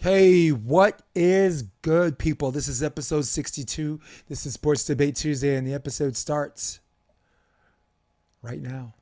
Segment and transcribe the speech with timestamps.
[0.00, 2.52] Hey, what is good, people?
[2.52, 3.98] This is episode 62.
[4.28, 6.78] This is Sports Debate Tuesday, and the episode starts
[8.40, 8.94] right now.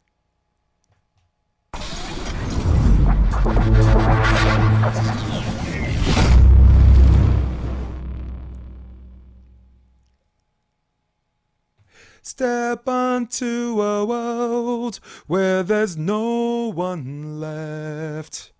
[12.22, 18.52] Step onto a world where there's no one left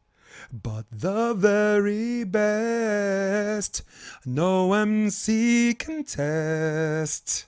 [0.52, 3.82] but the very best.
[4.25, 7.46] No MC can test.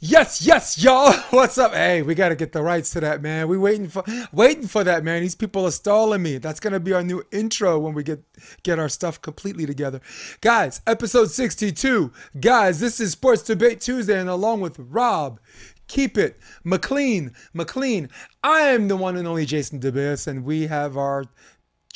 [0.00, 1.12] Yes, yes, y'all.
[1.30, 1.72] What's up?
[1.72, 3.48] Hey, we gotta get the rights to that, man.
[3.48, 5.22] We waiting for waiting for that, man.
[5.22, 6.38] These people are stalling me.
[6.38, 8.22] That's gonna be our new intro when we get
[8.62, 10.00] get our stuff completely together.
[10.40, 12.12] Guys, episode 62.
[12.40, 15.40] Guys, this is Sports Debate Tuesday, and along with Rob,
[15.88, 18.10] Keep it, McLean, McLean.
[18.44, 21.24] I am the one and only Jason DeBiss, and we have our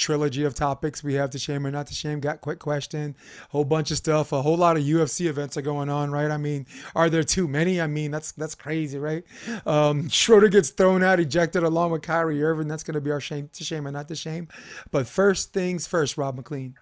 [0.02, 1.02] trilogy of topics.
[1.02, 2.20] We have to shame or not to shame.
[2.20, 3.14] Got quick question,
[3.50, 4.32] whole bunch of stuff.
[4.32, 6.30] A whole lot of UFC events are going on, right?
[6.30, 7.80] I mean, are there too many?
[7.80, 9.24] I mean, that's that's crazy, right?
[9.64, 12.68] Um, Schroeder gets thrown out, ejected along with Kyrie Irving.
[12.68, 14.48] That's going to be our shame to shame or not to shame.
[14.90, 16.74] But first things first, Rob McLean.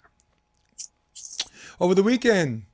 [1.78, 2.64] Over the weekend,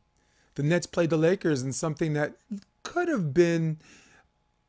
[0.55, 2.37] the Nets played the Lakers and something that
[2.83, 3.79] could have been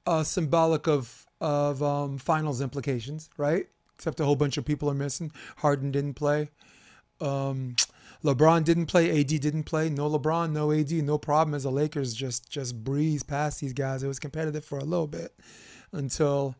[0.05, 3.67] uh, symbolic of of um, finals implications, right?
[3.97, 5.31] Except a whole bunch of people are missing.
[5.57, 6.49] Harden didn't play.
[7.19, 7.75] Um,
[8.23, 9.19] LeBron didn't play.
[9.19, 9.89] AD didn't play.
[9.89, 11.55] No LeBron, no AD, no problem.
[11.55, 14.03] As the Lakers just just breeze past these guys.
[14.03, 15.33] It was competitive for a little bit
[15.91, 16.55] until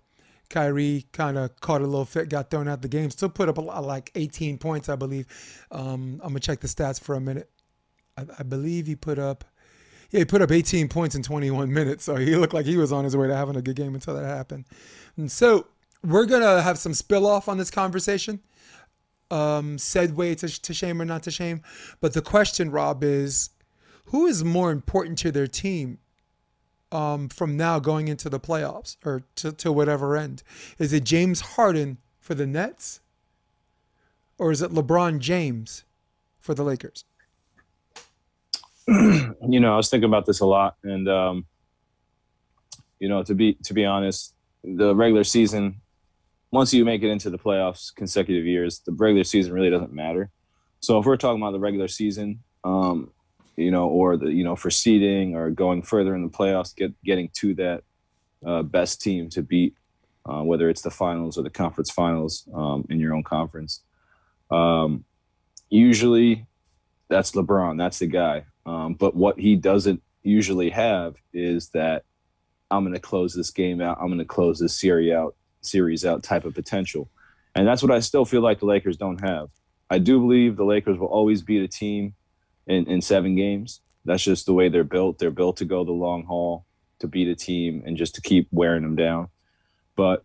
[0.50, 3.12] Kyrie kind of caught a little fit, got thrown out the game.
[3.12, 5.28] Still put up a lot, like 18 points, I believe.
[5.72, 7.52] Um, I'm gonna check the stats for a minute.
[8.18, 9.44] I, I believe he put up.
[10.10, 12.92] Yeah, he put up 18 points in 21 minutes, so he looked like he was
[12.92, 14.66] on his way to having a good game until that happened.
[15.18, 15.68] And so
[16.08, 18.40] we're gonna have some spill off on this conversation.
[19.30, 21.62] Um, segue to, to shame or not to shame.
[22.00, 23.50] But the question, Rob, is
[24.06, 25.98] who is more important to their team
[26.94, 30.44] um, from now going into the playoffs or to, to whatever end?
[30.80, 33.02] Is it James Harden for the Nets?
[34.38, 35.84] Or is it LeBron James
[36.40, 37.04] for the Lakers?
[38.88, 41.46] you know, I was thinking about this a lot, and um,
[43.00, 45.82] you know, to be to be honest, the regular season
[46.58, 50.32] once you make it into the playoffs consecutive years, the regular season really doesn't matter.
[50.80, 53.12] So if we're talking about the regular season, um,
[53.56, 56.92] you know, or the you know for seeding or going further in the playoffs, get
[57.04, 57.84] getting to that
[58.44, 59.76] uh, best team to beat,
[60.26, 63.84] uh, whether it's the finals or the conference finals um, in your own conference.
[64.50, 65.06] Um,
[65.70, 66.48] usually,
[67.08, 67.78] that's LeBron.
[67.78, 68.46] That's the guy.
[68.66, 72.04] Um, but what he doesn't usually have is that
[72.72, 74.00] I'm going to close this game out.
[74.02, 75.36] I'm going to close this series out
[75.68, 77.10] series out type of potential.
[77.56, 79.50] And that's what I still feel like the Lakers don't have.
[79.90, 82.14] I do believe the Lakers will always beat a team
[82.68, 83.82] in, in seven games.
[84.06, 85.20] That's just the way they're built.
[85.20, 86.66] They're built to go the long haul,
[87.00, 89.30] to beat a team, and just to keep wearing them down.
[89.96, 90.24] But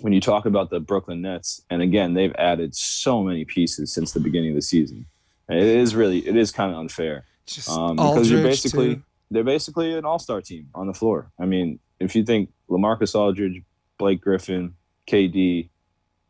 [0.00, 4.12] when you talk about the Brooklyn Nets, and again, they've added so many pieces since
[4.12, 5.06] the beginning of the season.
[5.48, 7.24] It is really, it is kind of unfair
[7.68, 9.02] um, because you're basically, too.
[9.30, 11.30] they're basically an all-star team on the floor.
[11.38, 13.62] I mean, if you think LaMarcus Aldridge,
[13.98, 14.74] Blake Griffin,
[15.08, 15.68] KD,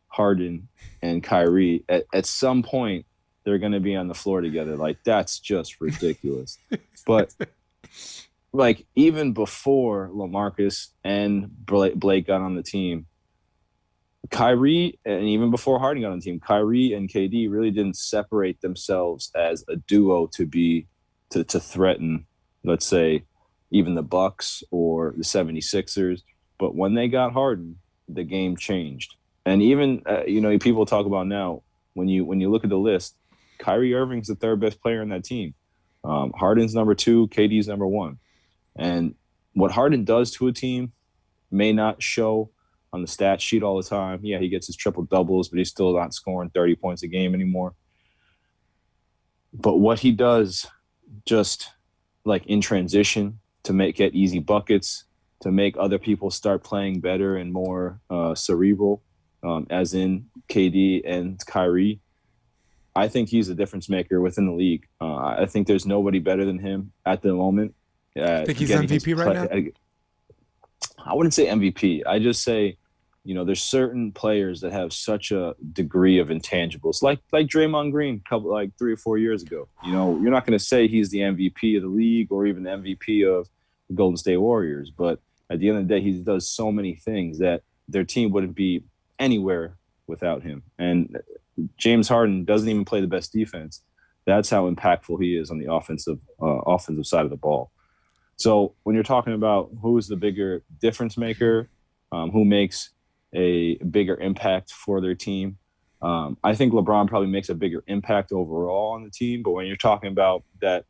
[0.07, 0.67] Harden,
[1.01, 3.05] and Kyrie, at, at some point
[3.43, 4.75] they're going to be on the floor together.
[4.75, 6.57] Like that's just ridiculous.
[7.05, 7.33] but
[8.51, 13.05] like even before LaMarcus and Blake got on the team,
[14.31, 18.61] Kyrie and even before Harden got on the team, Kyrie and KD really didn't separate
[18.61, 20.87] themselves as a duo to be
[21.29, 22.25] to, to threaten,
[22.63, 23.23] let's say,
[23.71, 26.21] even the Bucks or the 76ers
[26.57, 29.15] but when they got Harden, the game changed.
[29.45, 32.69] And even uh, you know people talk about now when you when you look at
[32.69, 33.15] the list,
[33.59, 35.53] Kyrie Irving's the third best player in that team.
[36.03, 38.19] Um, Harden's number two, KD's number one.
[38.75, 39.15] And
[39.53, 40.91] what Harden does to a team
[41.49, 42.51] may not show
[42.93, 44.19] on the stat sheet all the time.
[44.23, 47.33] Yeah, he gets his triple doubles, but he's still not scoring 30 points a game
[47.33, 47.73] anymore.
[49.53, 50.67] But what he does
[51.25, 51.69] just
[52.25, 55.04] like in transition to make get easy buckets,
[55.41, 59.03] to make other people start playing better and more uh, cerebral,
[59.43, 61.99] um, as in KD and Kyrie.
[62.95, 64.87] I think he's a difference maker within the league.
[65.01, 67.75] Uh, I think there's nobody better than him at the moment.
[68.17, 69.71] Uh, think he's MVP right now?
[71.05, 72.03] I wouldn't say MVP.
[72.07, 72.77] I just say,
[73.25, 77.91] you know, there's certain players that have such a degree of intangibles, like like Draymond
[77.91, 79.67] Green, couple like three or four years ago.
[79.83, 82.63] You know, you're not going to say he's the MVP of the league or even
[82.63, 83.49] the MVP of
[83.89, 86.95] the Golden State Warriors, but at the end of the day, he does so many
[86.95, 88.83] things that their team wouldn't be
[89.19, 89.77] anywhere
[90.07, 90.63] without him.
[90.79, 91.17] And
[91.77, 93.81] James Harden doesn't even play the best defense.
[94.25, 97.71] That's how impactful he is on the offensive uh, offensive side of the ball.
[98.37, 101.69] So when you're talking about who's the bigger difference maker,
[102.11, 102.89] um, who makes
[103.33, 105.57] a bigger impact for their team,
[106.01, 109.43] um, I think LeBron probably makes a bigger impact overall on the team.
[109.43, 110.85] But when you're talking about that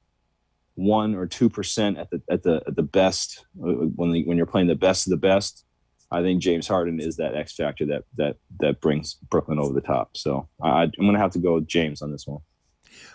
[0.76, 4.38] one or two percent at the at the at the best, uh, when the, when
[4.38, 5.66] you're playing the best of the best,
[6.12, 9.82] I think James Harden is that X factor that that that brings Brooklyn over the
[9.82, 10.18] top.
[10.18, 12.42] So I, I'm going to have to go with James on this one.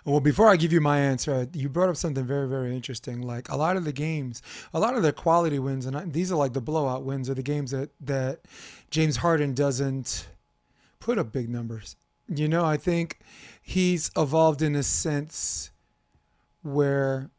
[0.05, 3.23] Well, before I give you my answer, you brought up something very, very interesting.
[3.23, 4.43] Like a lot of the games,
[4.75, 7.43] a lot of the quality wins, and these are like the blowout wins, are the
[7.43, 8.41] games that that
[8.91, 10.29] James Harden doesn't
[10.99, 11.97] put up big numbers.
[12.29, 13.19] You know, I think
[13.63, 15.71] he's evolved in a sense
[16.63, 17.31] where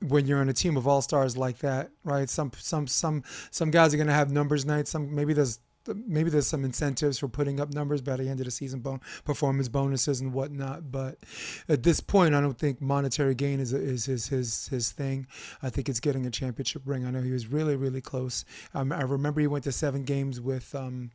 [0.00, 2.28] when you're on a team of all stars like that, right?
[2.28, 4.90] Some some some some guys are gonna have numbers nights.
[4.90, 5.60] Some maybe there's
[5.94, 9.00] maybe there's some incentives for putting up numbers by the end of the season, bon-
[9.24, 10.90] performance bonuses and whatnot.
[10.90, 11.18] But
[11.68, 15.26] at this point, I don't think monetary gain is is his his his thing.
[15.62, 17.04] I think it's getting a championship ring.
[17.06, 18.44] I know he was really really close.
[18.74, 20.74] Um, I remember he went to seven games with.
[20.74, 21.10] Um,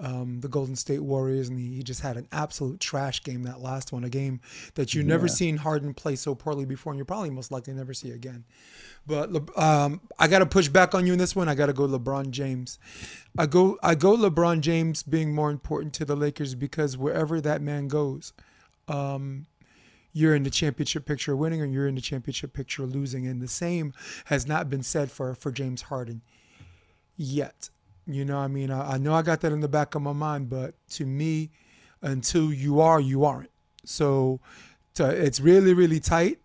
[0.00, 3.60] um, the Golden State Warriors, and he, he, just had an absolute trash game that
[3.60, 4.40] last one, a game
[4.74, 5.08] that you yeah.
[5.08, 8.44] never seen Harden play so poorly before, and you're probably most likely never see again.
[9.06, 11.48] But um, I got to push back on you in this one.
[11.48, 12.78] I got to go LeBron James.
[13.38, 17.60] I go I go LeBron James being more important to the Lakers because wherever that
[17.60, 18.32] man goes,
[18.88, 19.46] um,
[20.12, 23.26] you're in the championship picture winning or you're in the championship picture losing.
[23.26, 23.92] And the same
[24.26, 26.22] has not been said for for James Harden
[27.16, 27.68] yet.
[28.12, 30.12] You know, I mean, I, I know I got that in the back of my
[30.12, 31.50] mind, but to me,
[32.02, 33.50] until you are, you aren't.
[33.84, 34.40] So
[34.94, 36.38] to, it's really, really tight.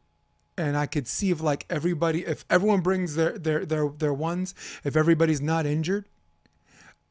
[0.57, 4.56] And I could see if like everybody, if everyone brings their their their their ones,
[4.85, 6.06] if everybody's not injured,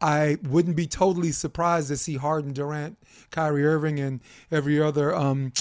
[0.00, 2.98] I wouldn't be totally surprised to see Harden, Durant,
[3.30, 4.20] Kyrie Irving, and
[4.50, 5.52] every other um,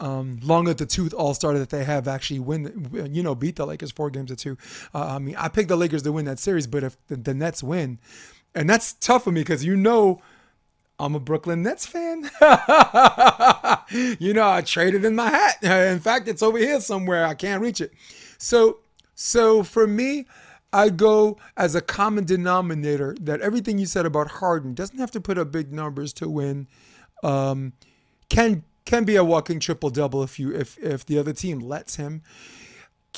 [0.00, 3.56] um, long at the tooth all star that they have actually win, you know, beat
[3.56, 4.56] the Lakers four games to two.
[4.94, 7.34] Uh, I mean, I picked the Lakers to win that series, but if the, the
[7.34, 7.98] Nets win,
[8.54, 10.20] and that's tough for me because you know
[10.98, 12.22] I'm a Brooklyn Nets fan.
[14.18, 15.62] you know, I traded in my hat.
[15.62, 17.24] In fact, it's over here somewhere.
[17.24, 17.92] I can't reach it.
[18.38, 18.78] So,
[19.14, 20.26] so for me,
[20.72, 25.20] I go as a common denominator that everything you said about Harden doesn't have to
[25.20, 26.66] put up big numbers to win.
[27.22, 27.72] Um,
[28.28, 31.96] can can be a walking triple double if you if if the other team lets
[31.96, 32.22] him.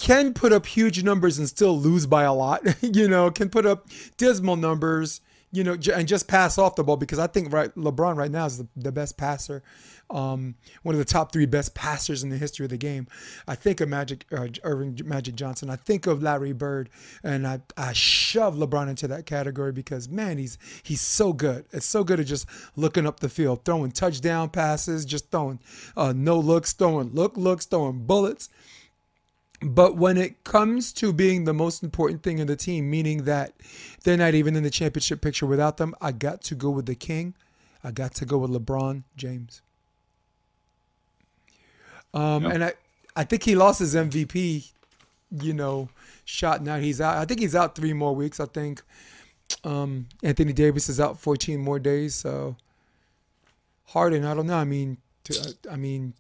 [0.01, 2.63] Can put up huge numbers and still lose by a lot.
[2.83, 5.21] you know, can put up dismal numbers.
[5.53, 8.47] You know, and just pass off the ball because I think right LeBron right now
[8.47, 9.65] is the, the best passer
[10.11, 13.07] um, one of the top three best passers in the history of the game.
[13.47, 15.71] I think of Magic uh, Earvin Magic Johnson.
[15.71, 16.91] I think of Larry Bird,
[17.23, 21.65] and I, I shove LeBron into that category because man, he's he's so good.
[21.73, 25.61] It's so good at just looking up the field, throwing touchdown passes, just throwing
[25.97, 28.49] uh, no looks, throwing look looks, throwing bullets.
[29.63, 33.53] But when it comes to being the most important thing in the team, meaning that
[34.05, 36.95] they're not even in the championship picture without them, I got to go with the
[36.95, 37.35] king.
[37.85, 39.61] I got to go with LeBron James.
[42.15, 42.53] Um, yep.
[42.55, 42.73] And I,
[43.17, 44.71] I think he lost his MVP,
[45.41, 45.91] you know,
[46.25, 46.63] shot.
[46.63, 47.19] Now he's out.
[47.19, 48.41] I think he's out three more weeks.
[48.41, 48.83] I think
[49.63, 52.15] um, Anthony Davis is out 14 more days.
[52.15, 52.57] So
[53.87, 54.57] Harden, I don't know.
[54.57, 56.15] I mean, to, I mean,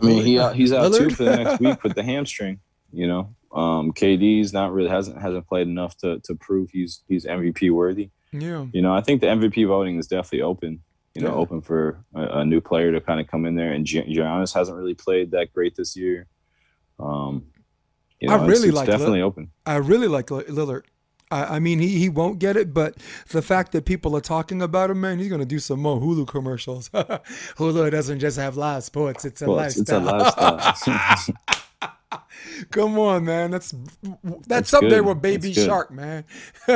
[0.00, 0.98] I mean, he uh, he's out Lillard?
[0.98, 2.60] too for the next week with the hamstring.
[2.92, 7.24] You know, um, KD's not really hasn't hasn't played enough to to prove he's he's
[7.24, 8.10] MVP worthy.
[8.32, 8.66] Yeah.
[8.72, 10.82] You know, I think the MVP voting is definitely open
[11.14, 11.34] you know, yeah.
[11.34, 13.72] open for a, a, new player to kind of come in there.
[13.72, 16.26] And Gi- Giannis hasn't really played that great this year.
[16.98, 17.46] Um,
[18.20, 19.50] you know, I really it's, it's like definitely open.
[19.66, 20.82] I really like Lillard.
[21.30, 22.96] I, I, mean, he, he won't get it, but
[23.28, 26.26] the fact that people are talking about him, man, he's gonna do some more Hulu
[26.26, 26.88] commercials.
[26.90, 30.20] Hulu doesn't just have live sports; it's a sports, lifestyle.
[30.20, 31.36] It's a lifestyle.
[32.70, 33.50] Come on, man.
[33.50, 34.92] That's that's, that's up good.
[34.92, 36.24] there with Baby Shark, man.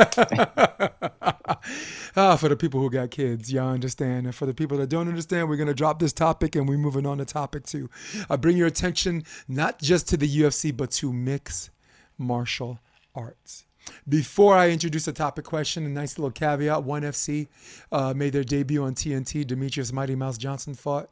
[2.15, 4.25] ah, for the people who got kids, y'all understand.
[4.25, 7.05] And for the people that don't understand, we're gonna drop this topic and we're moving
[7.05, 7.89] on to topic two.
[8.29, 11.69] I bring your attention not just to the UFC, but to mixed
[12.17, 12.79] martial
[13.13, 13.65] arts.
[14.09, 17.47] Before I introduce the topic question, a nice little caveat: One FC
[17.91, 19.45] uh, made their debut on TNT.
[19.45, 21.09] Demetrious Mighty Mouse Johnson fought.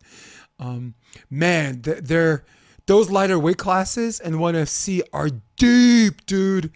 [0.60, 0.96] Um,
[1.30, 2.46] man, they're
[2.86, 6.72] those lighter weight classes and 1FC are deep, dude.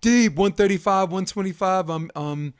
[0.00, 0.34] Deep.
[0.34, 1.90] 135, 125.
[1.90, 2.54] Um, um,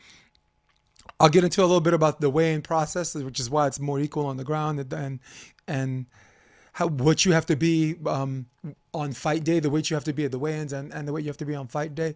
[1.19, 4.01] I'll get into a little bit about the weigh-in process, which is why it's more
[4.01, 5.21] equal on the ground and
[5.69, 6.07] and
[6.73, 8.47] how what you have to be um,
[8.95, 11.13] on fight day, the weight you have to be at the weigh-ins, and, and the
[11.13, 12.15] weight you have to be on fight day.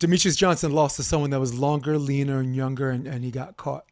[0.00, 3.56] Demetrious Johnson lost to someone that was longer, leaner, and younger, and, and he got
[3.56, 3.84] caught.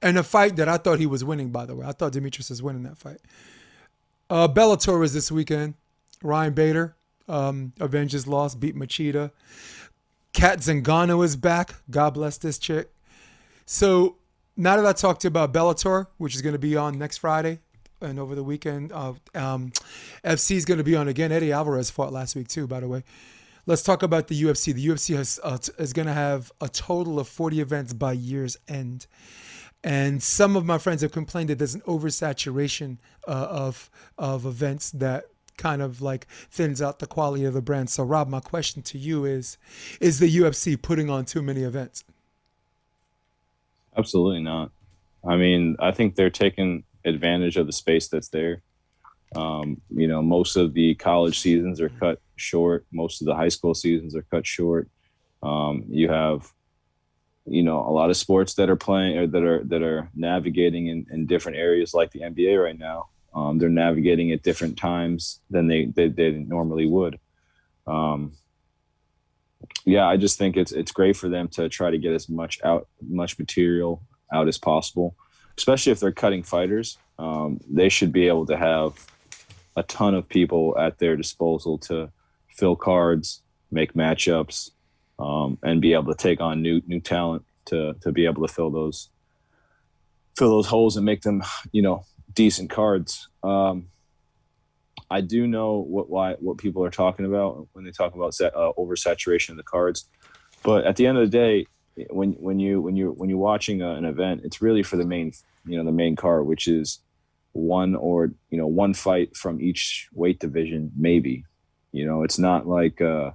[0.00, 1.50] and a fight that I thought he was winning.
[1.50, 3.18] By the way, I thought Demetrious was winning that fight.
[4.30, 5.74] Uh, Bellator was this weekend.
[6.22, 6.96] Ryan Bader
[7.28, 9.30] um, avenged his loss, beat Machida.
[10.32, 11.74] Cat Zingano is back.
[11.90, 12.90] God bless this chick.
[13.66, 14.16] So
[14.56, 17.18] now that I talked to you about Bellator, which is going to be on next
[17.18, 17.60] Friday
[18.00, 19.72] and over the weekend, uh, um,
[20.24, 21.32] FC is going to be on again.
[21.32, 23.04] Eddie Alvarez fought last week too, by the way.
[23.64, 24.72] Let's talk about the UFC.
[24.72, 28.56] The UFC has, uh, is going to have a total of 40 events by year's
[28.66, 29.06] end.
[29.84, 34.90] And some of my friends have complained that there's an oversaturation uh, of of events
[34.92, 35.24] that
[35.56, 37.90] kind of like thins out the quality of the brand.
[37.90, 39.58] So, Rob, my question to you is:
[40.00, 42.04] Is the UFC putting on too many events?
[43.96, 44.70] Absolutely not.
[45.26, 48.62] I mean, I think they're taking advantage of the space that's there.
[49.34, 52.86] Um, you know, most of the college seasons are cut short.
[52.92, 54.88] Most of the high school seasons are cut short.
[55.42, 56.50] Um, you have,
[57.46, 60.86] you know, a lot of sports that are playing or that are that are navigating
[60.88, 63.08] in, in different areas, like the NBA right now.
[63.34, 67.18] Um, they're navigating at different times than they they, they normally would.
[67.86, 68.32] Um,
[69.84, 72.60] yeah, I just think it's it's great for them to try to get as much
[72.64, 75.16] out much material out as possible,
[75.58, 76.98] especially if they're cutting fighters.
[77.18, 78.94] Um, they should be able to have
[79.76, 82.10] a ton of people at their disposal to
[82.48, 84.70] fill cards, make matchups,
[85.18, 88.52] um, and be able to take on new new talent to to be able to
[88.52, 89.10] fill those
[90.36, 91.42] fill those holes and make them
[91.72, 93.28] you know decent cards.
[93.42, 93.88] Um,
[95.10, 98.54] I do know what why what people are talking about when they talk about set,
[98.56, 100.08] uh, oversaturation of the cards,
[100.62, 101.66] but at the end of the day,
[102.10, 105.04] when when you when you when you're watching a, an event, it's really for the
[105.04, 105.32] main
[105.66, 107.00] you know the main card, which is
[107.52, 111.44] one or you know one fight from each weight division, maybe.
[111.92, 113.32] You know, it's not like uh,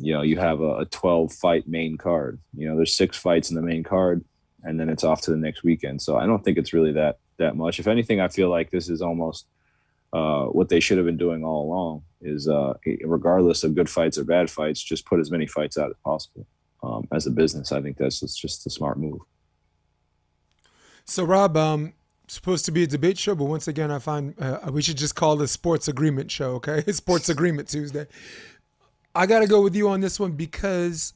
[0.00, 2.40] you know you have a, a 12 fight main card.
[2.54, 4.24] You know, there's six fights in the main card,
[4.62, 6.02] and then it's off to the next weekend.
[6.02, 7.80] So I don't think it's really that that much.
[7.80, 9.46] If anything, I feel like this is almost
[10.12, 14.18] uh, what they should have been doing all along is uh, regardless of good fights
[14.18, 16.46] or bad fights, just put as many fights out as possible.
[16.82, 19.20] Um, as a business, I think that's just, a smart move.
[21.04, 21.92] So, Rob, um,
[22.26, 25.14] supposed to be a debate show, but once again, I find uh, we should just
[25.14, 26.52] call a sports agreement show.
[26.52, 28.06] Okay, sports agreement Tuesday.
[29.14, 31.14] I got to go with you on this one because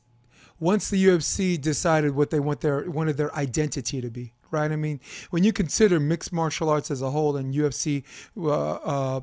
[0.58, 4.70] once the UFC decided what they want their wanted their identity to be, right?
[4.70, 8.04] I mean, when you consider mixed martial arts as a whole and UFC
[8.36, 9.20] uh, uh,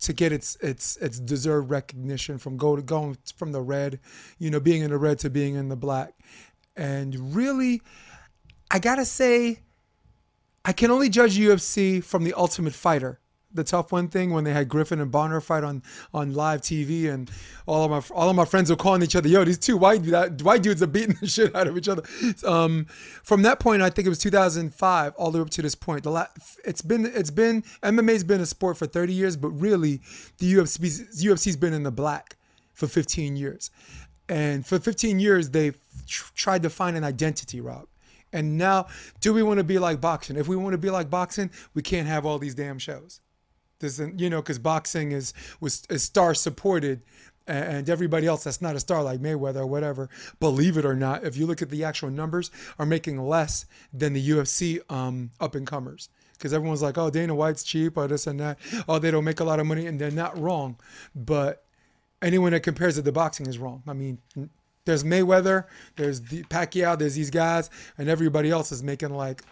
[0.00, 3.98] to get its its its deserved recognition from go to going from the red,
[4.38, 6.14] you know, being in the red to being in the black,
[6.76, 7.80] and really,
[8.70, 9.60] I gotta say,
[10.64, 13.20] I can only judge UFC from the Ultimate Fighter
[13.56, 15.82] the tough one thing when they had Griffin and Bonner fight on
[16.14, 17.30] on live TV, and
[17.66, 20.02] all of my all of my friends were calling each other, "Yo, these two white
[20.42, 22.02] white dudes are beating the shit out of each other."
[22.44, 22.86] Um,
[23.24, 26.04] from that point, I think it was 2005 all the way up to this point.
[26.04, 26.26] The la-
[26.64, 30.00] it's been it's been MMA's been a sport for 30 years, but really
[30.38, 32.36] the UFC's UFC's been in the black
[32.74, 33.70] for 15 years,
[34.28, 37.86] and for 15 years they've tr- tried to find an identity, Rob.
[38.32, 38.88] And now,
[39.20, 40.36] do we want to be like boxing?
[40.36, 43.20] If we want to be like boxing, we can't have all these damn shows
[43.78, 47.02] doesn't you know because boxing is was is star supported
[47.48, 50.08] and everybody else that's not a star like Mayweather or whatever,
[50.40, 54.12] believe it or not, if you look at the actual numbers, are making less than
[54.12, 56.08] the UFC um, up and comers.
[56.32, 58.58] Because everyone's like, oh, Dana White's cheap or this and that.
[58.88, 60.76] Oh, they don't make a lot of money, and they're not wrong.
[61.14, 61.64] But
[62.20, 63.82] anyone that compares it to boxing is wrong.
[63.86, 64.18] I mean,
[64.84, 65.64] there's Mayweather,
[65.96, 69.42] there's the Pacquiao, there's these guys, and everybody else is making like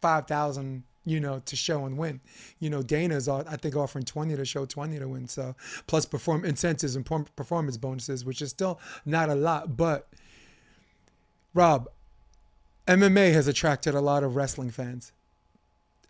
[0.00, 2.20] five thousand you know, to show and win.
[2.58, 5.28] You know, Dana's uh, I think offering 20 to show, 20 to win.
[5.28, 5.54] So
[5.86, 7.04] plus perform incentives and
[7.36, 9.76] performance bonuses, which is still not a lot.
[9.76, 10.08] But
[11.54, 11.88] Rob,
[12.86, 15.12] MMA has attracted a lot of wrestling fans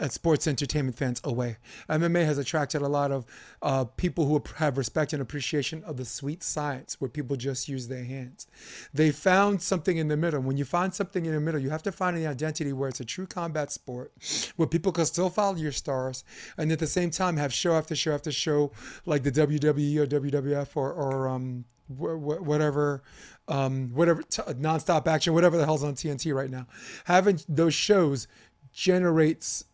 [0.00, 1.58] and sports entertainment fans away.
[1.88, 3.26] MMA has attracted a lot of
[3.60, 7.86] uh, people who have respect and appreciation of the sweet science where people just use
[7.88, 8.46] their hands.
[8.94, 10.40] They found something in the middle.
[10.40, 13.00] When you find something in the middle, you have to find an identity where it's
[13.00, 14.12] a true combat sport,
[14.56, 16.24] where people can still follow your stars,
[16.56, 18.72] and at the same time have show after show after show
[19.04, 23.02] like the WWE or WWF or, or um, whatever,
[23.48, 26.66] um, whatever t- nonstop action, whatever the hell's on TNT right now.
[27.04, 28.28] Having those shows
[28.72, 29.64] generates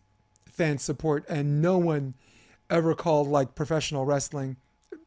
[0.56, 2.14] fan support, and no one
[2.70, 4.56] ever called like professional wrestling.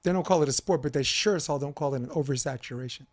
[0.03, 2.07] They don't call it a sport, but they sure as hell don't call it an
[2.07, 3.05] oversaturation.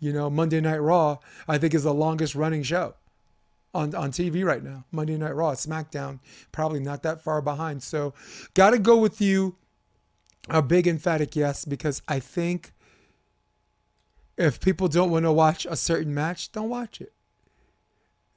[0.00, 2.94] You know, Monday Night Raw, I think, is the longest running show
[3.74, 4.84] on, on TV right now.
[4.92, 6.20] Monday Night Raw, SmackDown,
[6.52, 7.82] probably not that far behind.
[7.82, 8.14] So,
[8.54, 9.56] got to go with you
[10.48, 12.72] a big emphatic yes, because I think
[14.36, 17.12] if people don't want to watch a certain match, don't watch it.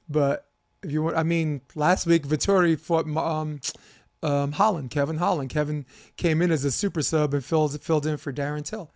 [0.08, 0.46] But
[0.82, 3.60] If you want, I mean, last week Vettori fought um,
[4.22, 5.50] um, Holland, Kevin Holland.
[5.50, 5.86] Kevin
[6.16, 8.90] came in as a super sub and filled filled in for Darren Till.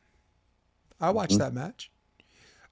[1.01, 1.41] I watched mm-hmm.
[1.41, 1.91] that match.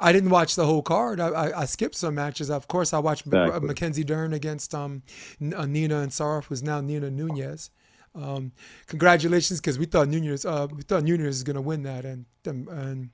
[0.00, 1.20] I didn't watch the whole card.
[1.20, 2.50] I, I, I skipped some matches.
[2.50, 3.66] Of course, I watched exactly.
[3.66, 5.02] Mackenzie Dern against um,
[5.40, 7.70] uh, Nina Ansaroff, who's now Nina Nunez.
[8.14, 8.52] Um,
[8.86, 12.26] congratulations, because we thought Nunez uh, we thought Nunez was going to win that, and
[12.44, 13.10] and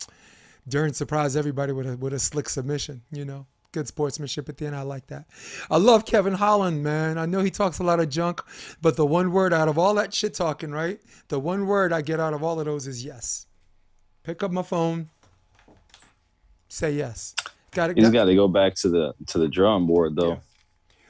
[0.69, 3.03] Dern surprised everybody with a with a slick submission.
[3.11, 4.77] You know, good sportsmanship at the end.
[4.77, 5.27] I like that.
[5.71, 7.19] I love Kevin Holland, man.
[7.19, 8.41] I know he talks a lot of junk,
[8.81, 11.01] but the one word out of all that shit talking, right?
[11.29, 13.47] The one word I get out of all of those is yes.
[14.23, 15.09] Pick up my phone,
[16.69, 17.35] say yes.
[17.73, 17.99] Got it.
[17.99, 20.31] He's got to go back to the to the drawing board though.
[20.31, 20.39] Yeah.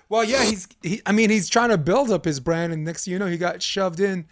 [0.08, 1.00] Well, yeah, he's he.
[1.06, 3.62] I mean, he's trying to build up his brand, and next, you know, he got
[3.62, 4.26] shoved in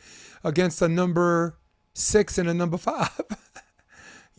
[0.45, 1.57] against a number
[1.95, 3.21] six and a number five.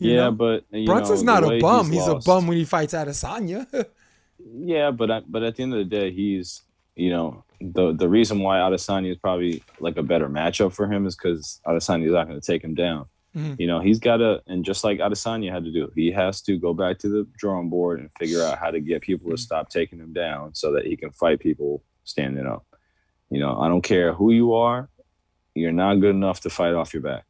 [0.00, 0.32] yeah, know?
[0.32, 1.86] but Brunson's know, not a bum.
[1.86, 3.66] He's, he's a bum when he fights Adesanya.
[4.38, 6.62] yeah, but but at the end of the day, he's
[6.96, 11.06] you know the the reason why Adesanya is probably like a better matchup for him
[11.06, 13.06] is because Adesanya is not going to take him down.
[13.36, 13.54] Mm-hmm.
[13.58, 16.58] You know, he's got to, and just like Adesanya had to do, he has to
[16.58, 19.40] go back to the drawing board and figure out how to get people to mm-hmm.
[19.40, 22.66] stop taking him down so that he can fight people standing up.
[23.30, 24.88] You know, I don't care who you are,
[25.54, 27.29] you're not good enough to fight off your back.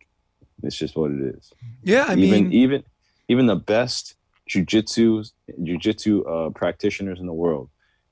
[0.63, 1.53] It's just what it is.
[1.83, 2.85] Yeah, I even, mean, even
[3.29, 4.15] even the best
[4.49, 7.71] jujitsu jujitsu uh, practitioners in the world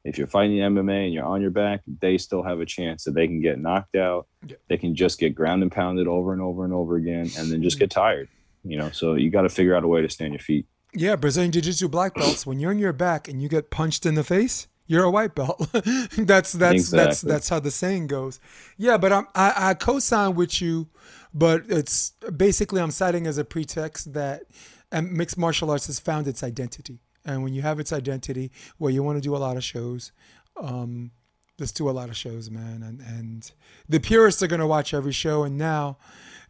[0.09, 3.15] if you're fighting MMA and you're on your back, they still have a chance that
[3.15, 4.27] they can get knocked out.
[4.47, 4.57] Yeah.
[4.69, 7.63] They can just get ground and pounded over and over and over again, and then
[7.63, 8.29] just get tired.
[8.65, 10.67] You know, so you got to figure out a way to stand your feet.
[10.95, 12.47] Yeah, Brazilian Jiu-Jitsu black belts.
[12.47, 15.35] when you're on your back and you get punched in the face, you're a white
[15.35, 15.69] belt.
[15.73, 16.99] that's that's exactly.
[16.99, 18.41] that's that's how the saying goes.
[18.77, 20.89] Yeah, but I'm, I I co-sign with you,
[21.33, 24.43] but it's basically I'm citing as a pretext that
[24.91, 26.99] um, mixed martial arts has found its identity.
[27.25, 30.13] And when you have its identity, well, you want to do a lot of shows,
[30.57, 31.11] um,
[31.59, 32.83] let's do a lot of shows, man.
[32.83, 33.53] And and
[33.89, 35.99] the purists are gonna watch every show, and now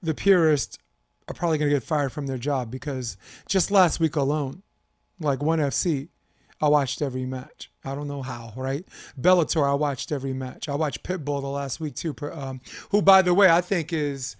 [0.00, 0.78] the purists
[1.26, 3.16] are probably gonna get fired from their job because
[3.48, 4.62] just last week alone,
[5.18, 6.08] like ONE FC,
[6.60, 7.70] I watched every match.
[7.84, 8.84] I don't know how, right?
[9.20, 10.68] Bellator, I watched every match.
[10.68, 14.36] I watched Pitbull the last week too, um, who, by the way, I think is,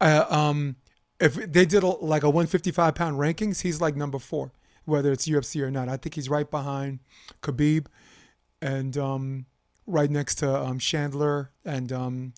[0.00, 0.76] uh, um,
[1.18, 4.52] if they did a, like a 155 pound rankings, he's like number four
[4.86, 5.88] whether it's UFC or not.
[5.88, 7.00] I think he's right behind
[7.42, 7.86] Khabib
[8.62, 9.46] and um,
[9.86, 12.32] right next to um, Chandler and um,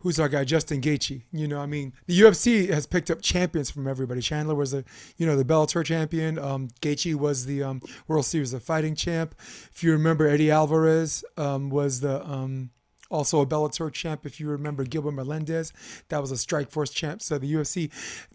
[0.00, 1.22] who's our guy Justin Gaethje.
[1.32, 4.20] You know, I mean, the UFC has picked up champions from everybody.
[4.20, 4.84] Chandler was the
[5.16, 6.38] you know the Bellator champion.
[6.38, 9.34] Um, Gaethje was the um, World Series of Fighting champ.
[9.72, 12.70] If you remember, Eddie Alvarez um, was the um,
[13.10, 14.24] also a Bellator champ.
[14.24, 15.72] If you remember Gilbert Melendez,
[16.08, 17.22] that was a Strikeforce champ.
[17.22, 17.90] So the UFC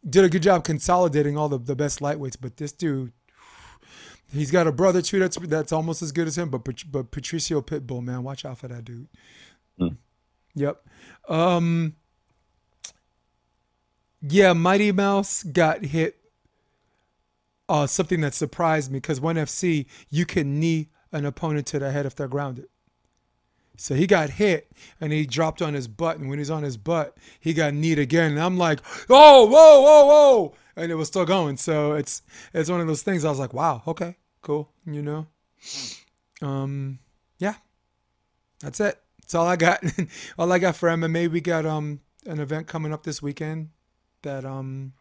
[0.07, 2.37] did a good job consolidating all the, the best lightweights.
[2.39, 3.11] But this dude,
[4.31, 6.49] he's got a brother too that's that's almost as good as him.
[6.49, 9.07] But but Patricio Pitbull, man, watch out for that dude.
[9.79, 9.97] Mm.
[10.55, 10.81] Yep.
[11.27, 11.95] Um,
[14.21, 16.17] yeah, Mighty Mouse got hit.
[17.67, 21.91] Uh, something that surprised me because ONE FC you can knee an opponent to the
[21.91, 22.67] head if they're grounded.
[23.77, 26.17] So he got hit and he dropped on his butt.
[26.17, 28.31] And when he's on his butt, he got kneed again.
[28.31, 30.53] And I'm like, oh, whoa, whoa, whoa.
[30.75, 31.57] And it was still going.
[31.57, 32.21] So it's
[32.53, 34.69] it's one of those things I was like, wow, okay, cool.
[34.85, 35.27] You know?
[36.41, 36.99] Um,
[37.39, 37.55] yeah.
[38.61, 39.01] That's it.
[39.25, 39.83] That's all I got.
[40.37, 41.31] all I got for MMA.
[41.31, 43.69] We got um an event coming up this weekend
[44.21, 44.93] that um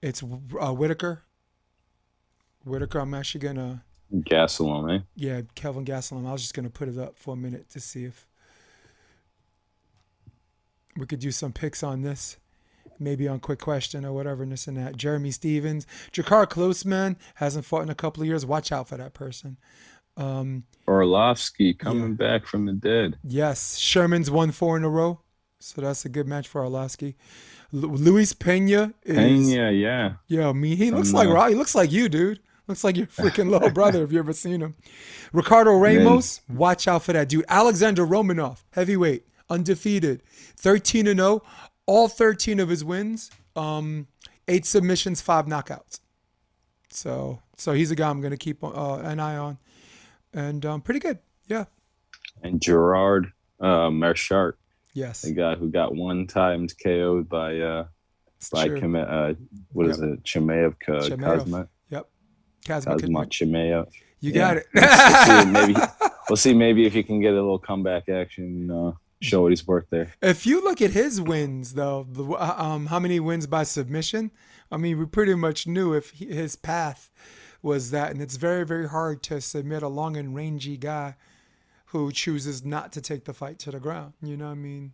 [0.00, 1.24] it's uh, Whittaker.
[2.64, 3.82] Whittaker, I'm actually gonna
[4.14, 5.02] Gastelum, eh?
[5.16, 6.28] Yeah, Kelvin Gastelum.
[6.28, 8.28] I was just gonna put it up for a minute to see if
[10.96, 12.36] we could do some picks on this.
[13.00, 14.96] Maybe on quick question or whatever, and this and that.
[14.96, 18.46] Jeremy Stephens, Drakkar Klose, man, hasn't fought in a couple of years.
[18.46, 19.56] Watch out for that person.
[20.16, 22.28] Um, Arlovsky coming yeah.
[22.28, 23.18] back from the dead.
[23.24, 25.20] Yes, Sherman's won four in a row,
[25.58, 27.14] so that's a good match for Arlovsky.
[27.72, 30.52] Luis Pena is Pena, yeah, yeah.
[30.52, 32.40] Me, he looks like He looks like you, dude.
[32.66, 34.74] Looks like your freaking little brother if you ever seen him.
[35.32, 36.58] Ricardo Ramos, Man.
[36.58, 37.44] watch out for that dude.
[37.48, 40.22] Alexander Romanov, heavyweight, undefeated,
[40.56, 41.42] 13 and 0.
[41.86, 44.06] All 13 of his wins, um,
[44.48, 46.00] eight submissions, five knockouts.
[46.88, 49.58] So, so he's a guy I'm going to keep uh, an eye on,
[50.34, 51.18] and um, pretty good.
[51.46, 51.64] Yeah.
[52.42, 54.54] And Gerard uh, Meerschaert.
[54.92, 55.22] Yes.
[55.22, 57.86] The guy who got one time KO'd by uh,
[58.52, 59.34] by Kime, uh,
[59.72, 59.92] what yep.
[59.94, 60.22] is it?
[60.22, 61.68] Chimaev Kazma.
[61.90, 62.08] Yep.
[62.66, 63.90] Kazma Chimaev.
[64.20, 64.54] You yeah.
[64.54, 64.66] got it.
[64.74, 65.74] we'll, see maybe
[66.28, 68.70] we'll see maybe if he can get a little comeback action.
[68.70, 70.12] Uh, show what he's worked there.
[70.20, 74.30] If you look at his wins, though, the, uh, um, how many wins by submission?
[74.70, 77.10] I mean, we pretty much knew if he, his path
[77.64, 81.16] was that, and it's very, very hard to submit a long and rangy guy
[81.86, 84.12] who chooses not to take the fight to the ground.
[84.20, 84.92] You know what I mean?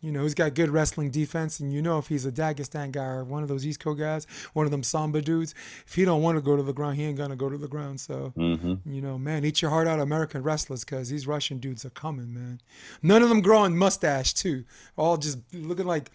[0.00, 3.04] You know, he's got good wrestling defense, and you know if he's a Dagestan guy
[3.04, 5.54] or one of those East Coast guys, one of them Sambo dudes,
[5.86, 7.68] if he don't want to go to the ground, he ain't gonna go to the
[7.68, 8.00] ground.
[8.00, 11.84] So, hmm you know, man, eat your heart out, American wrestlers, because these Russian dudes
[11.84, 12.60] are coming, man.
[13.02, 14.64] None of them growing mustache too,
[14.96, 16.10] all just looking like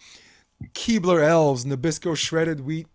[0.74, 2.86] Keebler elves, Nabisco shredded wheat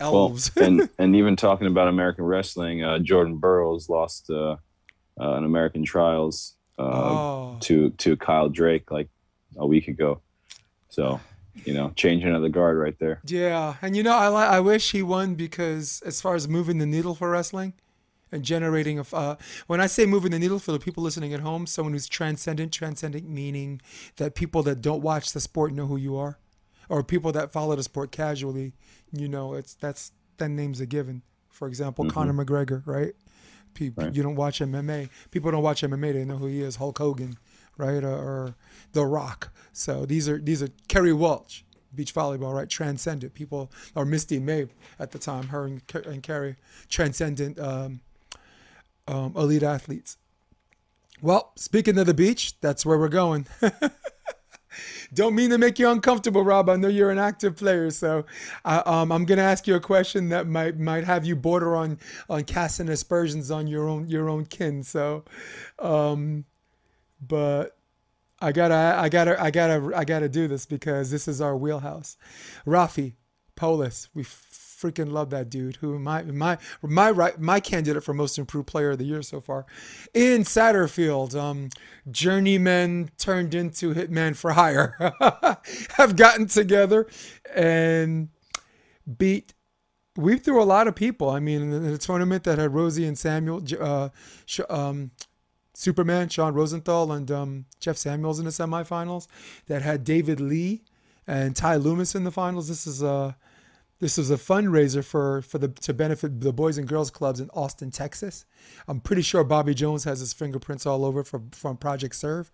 [0.00, 4.56] Well, and and even talking about American wrestling, uh, Jordan Burroughs lost uh, uh,
[5.18, 7.56] an American trials uh, oh.
[7.60, 9.08] to to Kyle Dake like
[9.56, 10.20] a week ago.
[10.88, 11.20] So,
[11.64, 13.20] you know, changing of the guard right there.
[13.26, 16.86] Yeah, and you know, I I wish he won because as far as moving the
[16.86, 17.74] needle for wrestling
[18.32, 19.04] and generating a.
[19.12, 22.08] uh, when I say moving the needle for the people listening at home, someone who's
[22.08, 23.80] transcendent, transcendent meaning
[24.16, 26.38] that people that don't watch the sport know who you are,
[26.88, 28.74] or people that follow the sport casually,
[29.20, 31.22] you know, it's that's that name's a given.
[31.48, 32.10] For example, Mhm.
[32.10, 33.14] Conor McGregor, right?
[33.74, 34.14] People, Right.
[34.14, 35.08] you don't watch MMA.
[35.30, 36.12] People don't watch MMA.
[36.12, 37.36] They know who he is, Hulk Hogan,
[37.78, 38.54] right, or, or
[38.92, 39.52] The Rock.
[39.72, 41.62] So these are these are Kerri Walsh,
[41.94, 42.68] beach volleyball, right?
[42.68, 46.56] Transcendent people, or Misty May at the time, her and, and Kerry,
[46.88, 48.00] transcendent um,
[49.08, 50.16] um, elite athletes.
[51.22, 53.46] Well, speaking of the beach, that's where we're going.
[55.14, 56.68] Don't mean to make you uncomfortable, Rob.
[56.68, 58.24] I know you're an active player, so
[58.64, 61.76] I, um, I'm going to ask you a question that might might have you border
[61.76, 64.82] on on casting aspersions on your own your own kin.
[64.82, 65.24] So,
[65.78, 66.44] um,
[67.20, 67.76] but
[68.40, 72.16] I gotta I gotta I gotta I gotta do this because this is our wheelhouse.
[72.66, 73.14] Rafi
[73.56, 74.24] Paulis, we
[74.76, 75.76] freaking love that dude.
[75.76, 79.40] Who my my my right my candidate for most improved player of the year so
[79.40, 79.66] far.
[80.14, 81.70] In Satterfield, um,
[82.10, 84.96] journeyman turned into hitman for hire,
[85.96, 87.06] have gotten together
[87.54, 88.28] and
[89.18, 89.54] beat.
[90.16, 91.28] We threw a lot of people.
[91.28, 94.08] I mean, in the tournament that had Rosie and Samuel, uh,
[94.70, 95.10] um,
[95.74, 99.26] Superman, Sean Rosenthal, and um, Jeff Samuels in the semifinals.
[99.66, 100.84] That had David Lee
[101.26, 102.68] and Ty Loomis in the finals.
[102.68, 103.36] This is a
[103.98, 107.48] this is a fundraiser for for the to benefit the Boys and Girls Clubs in
[107.50, 108.44] Austin, Texas.
[108.88, 112.50] I'm pretty sure Bobby Jones has his fingerprints all over from from Project Serve.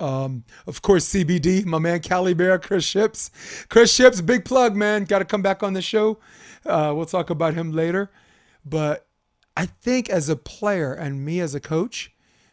[0.00, 3.30] Um, of course, CBD, my man Cali Bear, Chris Ships.
[3.68, 5.04] Chris Ships, big plug, man.
[5.04, 6.18] Got to come back on the show.
[6.66, 8.10] Uh, we'll talk about him later.
[8.64, 9.06] But
[9.56, 12.12] I think as a player and me as a coach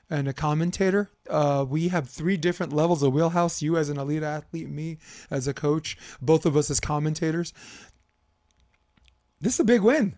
[0.10, 3.62] and a commentator, uh, we have three different levels of wheelhouse.
[3.62, 4.98] You as an elite athlete, me
[5.32, 7.54] as a coach, both of us as commentators.
[9.42, 10.16] This is a big win.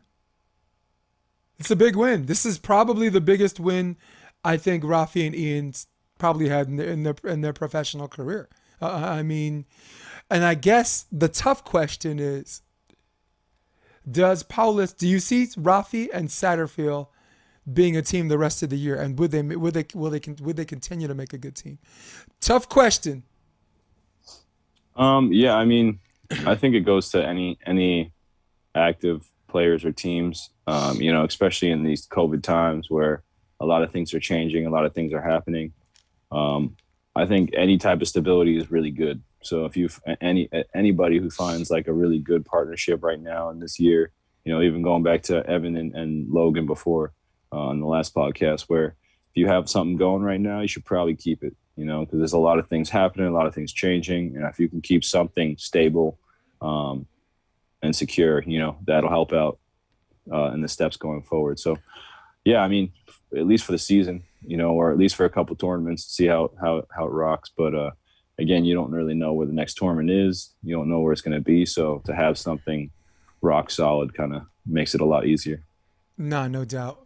[1.58, 2.26] It's a big win.
[2.26, 3.98] This is probably the biggest win
[4.44, 8.50] I think Rafi and Ian's probably had in their in their, in their professional career.
[8.82, 9.66] Uh, I mean,
[10.30, 12.62] and I guess the tough question is:
[14.10, 14.96] Does Paulis?
[14.96, 17.08] Do you see Rafi and Satterfield
[17.72, 20.22] being a team the rest of the year, and would they would they will they
[20.42, 21.80] would they continue to make a good team?
[22.42, 23.24] Tough question.
[24.96, 26.00] Um, yeah, I mean,
[26.46, 28.13] I think it goes to any any
[28.76, 30.50] active players or teams.
[30.68, 33.24] Um, you know, especially in these COVID times where
[33.60, 35.74] a lot of things are changing, a lot of things are happening.
[36.32, 36.76] Um,
[37.16, 39.22] I think any type of stability is really good.
[39.44, 39.90] So if you
[40.22, 44.12] any anybody who finds like a really good partnership right now in this year,
[44.44, 47.14] you know, even going back to Evan and, and Logan before
[47.52, 48.96] uh, on the last podcast, where
[49.30, 51.56] if you have something going right now, you should probably keep it.
[51.76, 54.46] You know, because there's a lot of things happening, a lot of things changing, and
[54.46, 56.20] if you can keep something stable
[56.62, 57.08] um,
[57.84, 59.60] and secure, you know, that'll help out
[60.32, 61.60] uh, in the steps going forward.
[61.60, 61.78] So,
[62.46, 62.92] yeah, I mean,
[63.36, 66.26] at least for the season, you know, or at least for a couple tournaments, see
[66.26, 67.52] how how how it rocks.
[67.56, 67.92] But uh,
[68.40, 70.52] again, you don't really know where the next tournament is.
[70.64, 71.66] You don't know where it's going to be.
[71.66, 72.90] So to have something
[73.42, 75.62] rock solid kind of makes it a lot easier.
[76.18, 77.06] No, no doubt.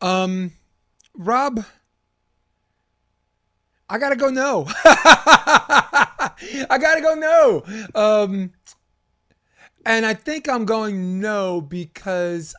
[0.00, 0.52] Um,
[1.14, 1.64] Rob,
[3.88, 4.28] I gotta go.
[4.28, 7.14] No, I gotta go.
[7.14, 7.62] No.
[7.94, 8.52] Um,
[9.86, 12.56] and I think I'm going no because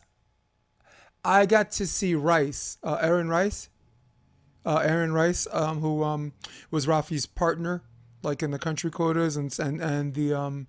[1.22, 3.68] I got to see Rice, uh, Aaron Rice,
[4.64, 6.32] uh, Aaron Rice, um, who um,
[6.70, 7.82] was Rafi's partner,
[8.22, 10.66] like in the country quotas and and and the um,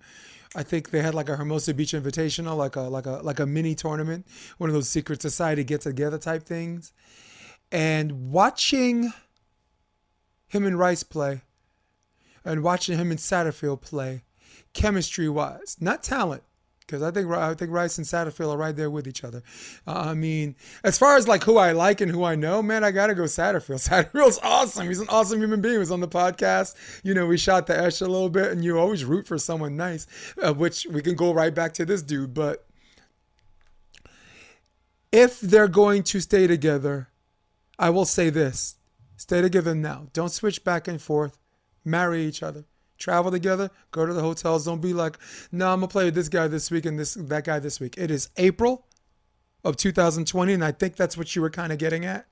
[0.54, 3.46] I think they had like a Hermosa Beach Invitational, like a like a like a
[3.46, 4.26] mini tournament,
[4.58, 6.92] one of those secret society get together type things,
[7.72, 9.14] and watching
[10.48, 11.40] him and Rice play,
[12.44, 14.24] and watching him and Satterfield play,
[14.74, 16.42] chemistry wise, not talent,
[16.90, 19.42] because I think I think Rice and Satterfield are right there with each other.
[19.86, 22.82] Uh, I mean, as far as like who I like and who I know, man,
[22.82, 23.80] I gotta go Satterfield.
[23.88, 24.88] Satterfield's awesome.
[24.88, 25.74] He's an awesome human being.
[25.74, 26.74] He was on the podcast.
[27.04, 29.76] You know, we shot the Esh a little bit, and you always root for someone
[29.76, 30.06] nice,
[30.42, 32.34] uh, which we can go right back to this dude.
[32.34, 32.66] But
[35.12, 37.08] if they're going to stay together,
[37.78, 38.76] I will say this:
[39.16, 40.08] Stay together now.
[40.12, 41.38] Don't switch back and forth.
[41.84, 42.64] Marry each other.
[43.00, 43.70] Travel together.
[43.90, 44.66] Go to the hotels.
[44.66, 45.18] Don't be like,
[45.50, 47.96] no, I'm gonna play with this guy this week and this that guy this week.
[47.98, 48.86] It is April
[49.64, 52.26] of 2020, and I think that's what you were kind of getting at.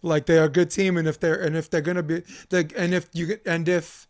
[0.00, 3.08] Like they're a good team, and if they're and if they're gonna be, and if
[3.12, 4.06] you and if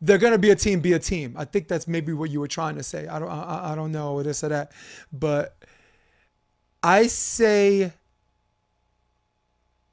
[0.00, 1.34] they're gonna be a team, be a team.
[1.36, 3.08] I think that's maybe what you were trying to say.
[3.08, 4.70] I don't I, I don't know this or that,
[5.12, 5.56] but
[6.82, 7.92] I say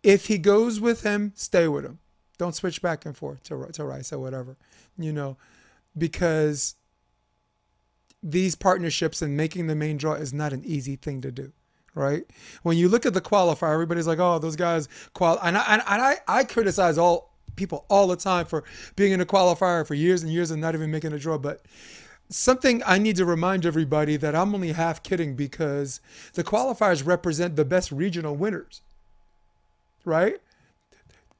[0.03, 1.97] if he goes with him, stay with him.
[2.37, 4.57] Don't switch back and forth to to Rice or whatever,
[4.97, 5.37] you know,
[5.97, 6.75] because
[8.21, 11.51] these partnerships and making the main draw is not an easy thing to do
[11.95, 12.25] right?
[12.61, 15.81] When you look at the qualifier, everybody's like, "Oh, those guys qual." And I, and
[15.87, 18.63] I, I criticize all people all the time for
[18.95, 21.37] being in a qualifier for years and years and not even making a draw.
[21.37, 21.61] But
[22.29, 26.01] something I need to remind everybody that I'm only half kidding because
[26.33, 28.81] the qualifiers represent the best regional winners,
[30.03, 30.37] right?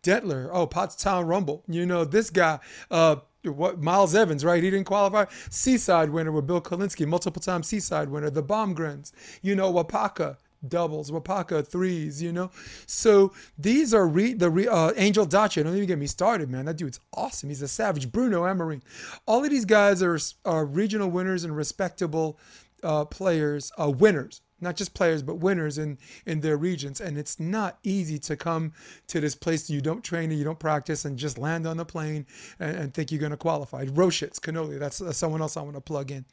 [0.04, 1.64] Detler, oh, Pottstown Rumble.
[1.68, 2.60] You know, this guy,
[2.92, 3.18] uh,
[3.52, 4.64] what Miles Evans, right?
[4.64, 5.26] He didn't qualify.
[5.50, 8.30] Seaside winner with Bill Kolinsky, multiple time Seaside winner.
[8.30, 12.52] The Baumgrens, you know, Wapaka, doubles, Wapaka threes, you know.
[12.86, 15.64] So these are re, the re, uh, Angel Dacia.
[15.64, 16.66] Don't even get me started, man.
[16.66, 17.50] That dude's awesome.
[17.50, 18.12] He's a savage.
[18.12, 18.82] Bruno Emery.
[19.26, 22.40] All of these guys are, are regional winners and respectable
[22.84, 24.42] uh, players, uh, winners.
[24.66, 27.00] Not just players, but winners in, in their regions.
[27.00, 28.74] And it's not easy to come
[29.08, 31.86] to this place you don't train and you don't practice and just land on the
[31.86, 32.26] plane
[32.60, 33.86] and, and think you're going to qualify.
[33.86, 36.26] Roshitz, Canoli, that's, that's someone else I want to plug in.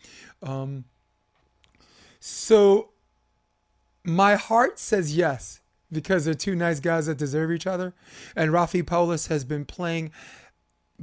[0.42, 0.84] Um,
[2.18, 2.88] so
[4.02, 5.60] my heart says yes
[5.92, 7.92] because they're two nice guys that deserve each other.
[8.34, 10.10] And Rafi Paulis has been playing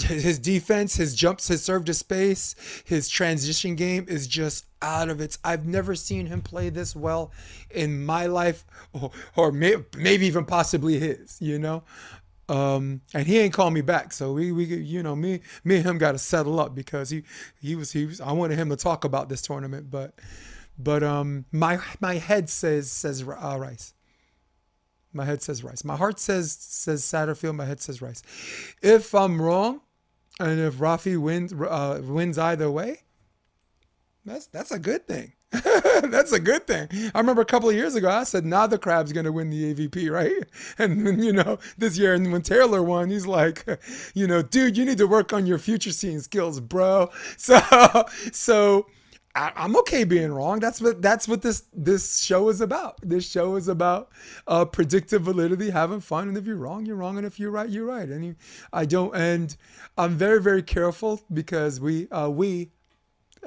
[0.02, 5.20] his defense, his jumps, his serve to space, his transition game is just out of
[5.20, 5.38] its.
[5.44, 7.32] I've never seen him play this well
[7.70, 11.38] in my life, or, or may, maybe even possibly his.
[11.42, 11.84] You know,
[12.50, 14.12] um, and he ain't called me back.
[14.12, 17.24] So we, we, you know, me, me and him got to settle up because he,
[17.62, 18.20] he was, he was.
[18.20, 20.14] I wanted him to talk about this tournament, but
[20.78, 23.94] but um, my my head says says uh, Rice.
[25.14, 25.84] My head says Rice.
[25.84, 27.56] My heart says says Satterfield.
[27.56, 28.22] My head says Rice.
[28.82, 29.82] If I'm wrong,
[30.40, 33.02] and if Rafi wins uh, wins either way,
[34.26, 35.34] that's that's a good thing.
[35.52, 36.88] that's a good thing.
[37.16, 39.74] I remember a couple of years ago, I said, "Now the crab's gonna win the
[39.74, 40.32] AVP, right?"
[40.78, 43.66] And you know, this year, and when Taylor won, he's like,
[44.14, 47.60] "You know, dude, you need to work on your future seeing skills, bro." So,
[48.32, 48.86] so
[49.40, 50.60] I, am okay being wrong.
[50.60, 52.98] That's what that's what this this show is about.
[53.02, 54.10] This show is about
[54.48, 56.28] uh, predictive validity, having fun.
[56.28, 58.10] And if you're wrong, you're wrong, and if you're right, you're right.
[58.10, 58.36] And
[58.74, 59.16] I don't.
[59.16, 59.56] And
[59.98, 62.72] I'm very very careful because we uh, we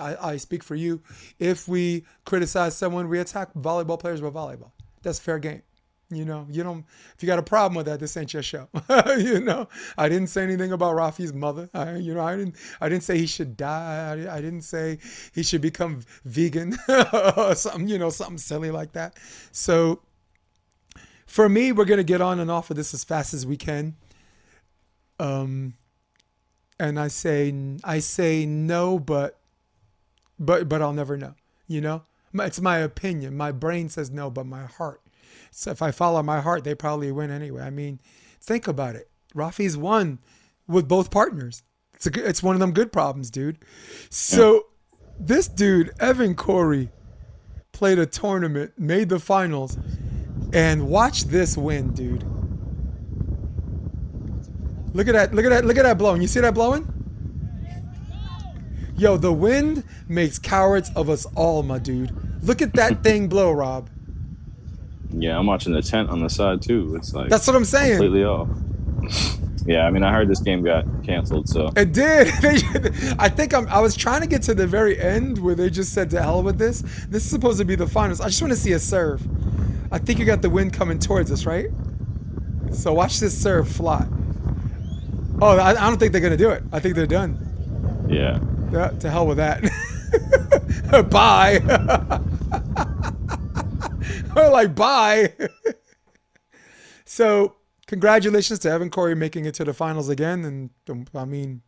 [0.00, 1.02] I, I speak for you.
[1.38, 4.72] If we criticize someone, we attack volleyball players with volleyball.
[5.02, 5.62] That's fair game.
[6.14, 6.84] You know, you don't.
[7.16, 8.68] If you got a problem with that, this ain't your show.
[9.18, 11.68] you know, I didn't say anything about Rafi's mother.
[11.74, 12.56] I, you know, I didn't.
[12.80, 14.26] I didn't say he should die.
[14.28, 14.98] I, I didn't say
[15.34, 16.76] he should become vegan
[17.36, 17.88] or something.
[17.88, 19.16] You know, something silly like that.
[19.52, 20.02] So,
[21.26, 23.96] for me, we're gonna get on and off of this as fast as we can.
[25.18, 25.74] Um,
[26.78, 29.38] and I say, I say no, but,
[30.38, 31.34] but, but I'll never know.
[31.68, 32.02] You know,
[32.34, 33.36] it's my opinion.
[33.36, 35.01] My brain says no, but my heart
[35.52, 37.62] so if I follow my heart, they probably win anyway.
[37.62, 38.00] I mean,
[38.40, 39.10] think about it.
[39.34, 40.18] Rafi's won
[40.66, 41.62] with both partners.
[41.94, 43.58] It's a it's one of them good problems, dude.
[44.08, 44.66] So
[45.20, 46.90] this dude, Evan Cory
[47.72, 49.76] played a tournament, made the finals,
[50.54, 52.24] and watch this win, dude.
[54.94, 55.34] Look at that!
[55.34, 55.64] Look at that!
[55.64, 56.22] Look at that blowing!
[56.22, 56.88] You see that blowing?
[58.96, 62.10] Yo, the wind makes cowards of us all, my dude.
[62.42, 63.90] Look at that thing blow, Rob.
[65.12, 66.94] Yeah, I'm watching the tent on the side too.
[66.96, 67.98] It's like that's what I'm saying.
[67.98, 68.48] Completely off.
[69.66, 72.28] yeah, I mean, I heard this game got canceled, so it did.
[73.18, 73.68] I think I'm.
[73.68, 76.42] I was trying to get to the very end where they just said to hell
[76.42, 76.82] with this.
[77.08, 78.20] This is supposed to be the finals.
[78.20, 79.22] I just want to see a serve.
[79.92, 81.68] I think you got the wind coming towards us, right?
[82.72, 84.06] So watch this serve fly.
[85.42, 86.62] Oh, I, I don't think they're gonna do it.
[86.72, 88.06] I think they're done.
[88.08, 88.38] Yeah.
[88.72, 88.88] Yeah.
[88.88, 89.62] To hell with that.
[91.10, 91.58] Bye.
[94.52, 95.32] Like, bye.
[97.04, 100.44] so, congratulations to Evan Cory making it to the finals again.
[100.44, 101.62] And um, I mean,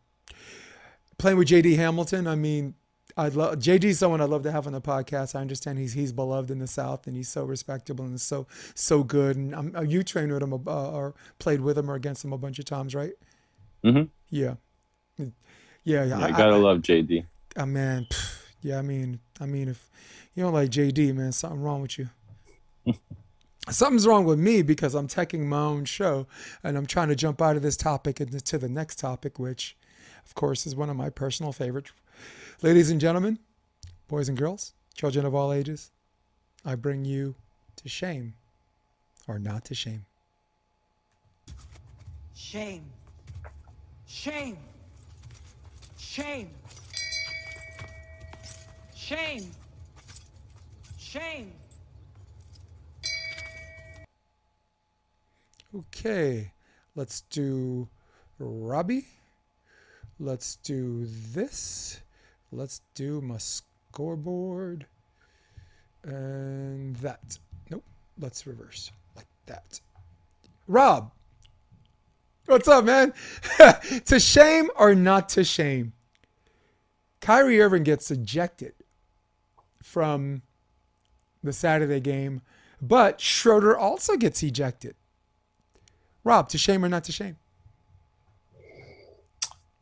[1.17, 2.73] playing with JD Hamilton, I mean,
[3.17, 5.35] I love JD someone I'd love to have on the podcast.
[5.35, 9.03] I understand he's he's beloved in the South and he's so respectable and so so
[9.03, 9.37] good.
[9.37, 12.33] And I'm, uh, you trained with him uh, or played with him or against him
[12.33, 13.13] a bunch of times, right?
[13.83, 14.03] Mm-hmm.
[14.29, 14.55] Yeah.
[15.17, 15.25] Yeah,
[15.83, 16.05] yeah.
[16.05, 17.25] yeah I, gotta I, love JD.
[17.55, 18.07] Uh, man,
[18.61, 18.79] yeah.
[18.79, 19.89] I mean, I mean, if
[20.33, 22.09] you don't like JD, man, something wrong with you.
[23.69, 26.27] Something's wrong with me because I'm taking my own show
[26.63, 29.75] and I'm trying to jump out of this topic into the next topic, which,
[30.25, 31.91] of course, is one of my personal favorites.
[32.61, 33.39] Ladies and gentlemen,
[34.07, 35.91] boys and girls, children of all ages,
[36.63, 37.35] I bring you
[37.77, 38.33] to shame
[39.27, 40.05] or not to shame.
[42.33, 42.85] Shame.
[44.07, 44.57] Shame.
[45.97, 46.49] Shame.
[48.95, 49.51] Shame.
[50.97, 51.51] Shame.
[55.75, 56.53] Okay,
[56.95, 57.89] let's do
[58.39, 59.07] Robbie.
[60.19, 61.99] Let's do this.
[62.49, 64.85] Let's do my scoreboard.
[66.03, 67.37] And that.
[67.69, 67.83] Nope,
[68.17, 69.81] let's reverse like that.
[70.65, 71.11] Rob,
[72.45, 73.13] what's up, man?
[74.05, 75.91] to shame or not to shame?
[77.19, 78.75] Kyrie Irving gets ejected
[79.83, 80.41] from
[81.43, 82.41] the Saturday game,
[82.81, 84.95] but Schroeder also gets ejected.
[86.25, 87.37] Rob, to shame or not to shame?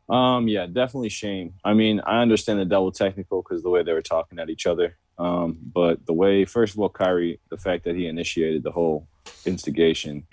[0.08, 1.54] Um, yeah, definitely shame.
[1.64, 4.66] I mean, I understand the double technical because the way they were talking at each
[4.66, 4.96] other.
[5.18, 9.08] Um, but the way, first of all, Kyrie, the fact that he initiated the whole
[9.46, 10.26] instigation,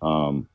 [0.00, 0.48] um,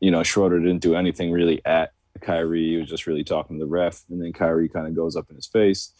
[0.00, 2.70] you know, Schroeder didn't do anything really at Kyrie.
[2.70, 5.30] He was just really talking to the ref, and then Kyrie kind of goes up
[5.30, 5.92] in his face.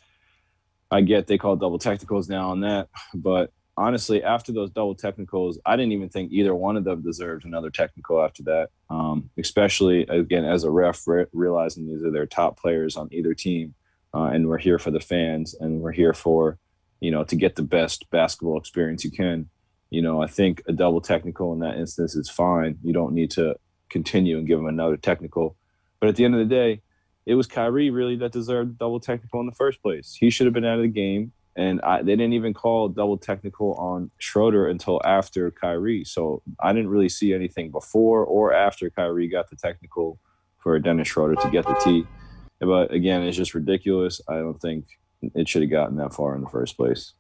[0.91, 5.59] I get they call double technicals now on that, but honestly, after those double technicals,
[5.67, 8.71] I didn't even think either one of them deserved another technical after that.
[8.91, 13.35] Um, especially again as a ref, re- realizing these are their top players on either
[13.35, 13.75] team,
[14.15, 16.59] uh, and we're here for the fans, and we're here for,
[17.01, 19.49] you know, to get the best basketball experience you can.
[19.91, 22.79] You know, I think a double technical in that instance is fine.
[22.83, 23.57] You don't need to
[23.91, 25.57] continue and give them another technical.
[26.01, 26.83] But at the end of the day,
[27.27, 30.17] it was Kyrie really that deserved double technical in the first place.
[30.19, 33.17] He should have been out of the game and I, they didn't even call double
[33.17, 36.05] technical on Schroeder until after Kyrie.
[36.05, 40.19] So I didn't really see anything before or after Kyrie got the technical
[40.59, 42.07] for Dennis Schroeder to get the T.
[42.59, 44.21] But again, it's just ridiculous.
[44.29, 44.87] I don't think
[45.35, 47.13] it should have gotten that far in the first place.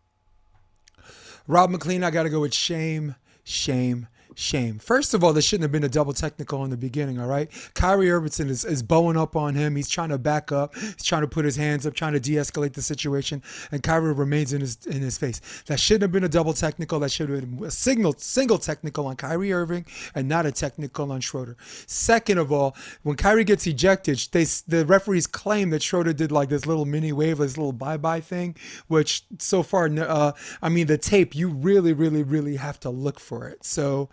[1.47, 4.79] Rob McLean, I got to go with shame, shame, shame.
[4.79, 7.51] First of all, there shouldn't have been a double technical in the beginning, all right?
[7.75, 9.77] Kyrie Irving is, is bowing up on him.
[9.77, 10.75] He's trying to back up.
[10.77, 13.43] He's trying to put his hands up, trying to de-escalate the situation,
[13.73, 15.41] and Kyrie remains in his in his face.
[15.67, 17.01] That shouldn't have been a double technical.
[17.01, 21.13] That should have been a single single technical on Kyrie Irving and not a technical
[21.13, 21.57] on Schroeder.
[21.87, 26.49] Second of all, when Kyrie gets ejected, they the referees claim that Schroeder did like
[26.49, 28.57] this little mini wave, this little bye-bye thing,
[28.89, 33.21] which so far, uh, I mean, the tape, you really, really, really have to look
[33.21, 33.65] for it.
[33.65, 34.09] So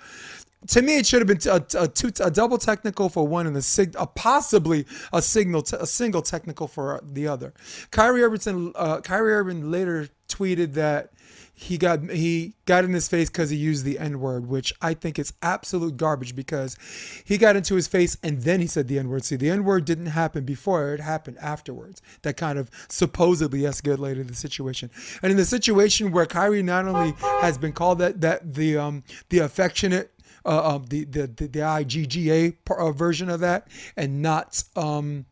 [0.67, 3.58] to me, it should have been a, a, two, a double technical for one and
[3.58, 7.54] a, sig, a possibly a signal a single technical for the other.
[7.89, 11.13] Kyrie Irving, uh, Kyrie Irving later tweeted that
[11.62, 14.95] he got he got in his face because he used the N word, which I
[14.95, 16.76] think is absolute garbage because
[17.24, 19.24] he got into his face and then he said the N word.
[19.24, 22.02] See, the N word didn't happen before; it happened afterwards.
[22.24, 24.89] That kind of supposedly escalated the situation.
[25.21, 29.04] And in the situation where Kyrie not only has been called that that the um
[29.30, 30.12] the affectionate
[30.43, 35.28] uh, um, the, the the the IGGA uh, version of that, and not um,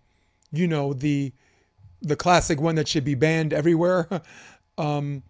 [0.52, 1.34] you know the
[2.04, 4.08] the classic one that should be banned everywhere.
[4.78, 5.24] um,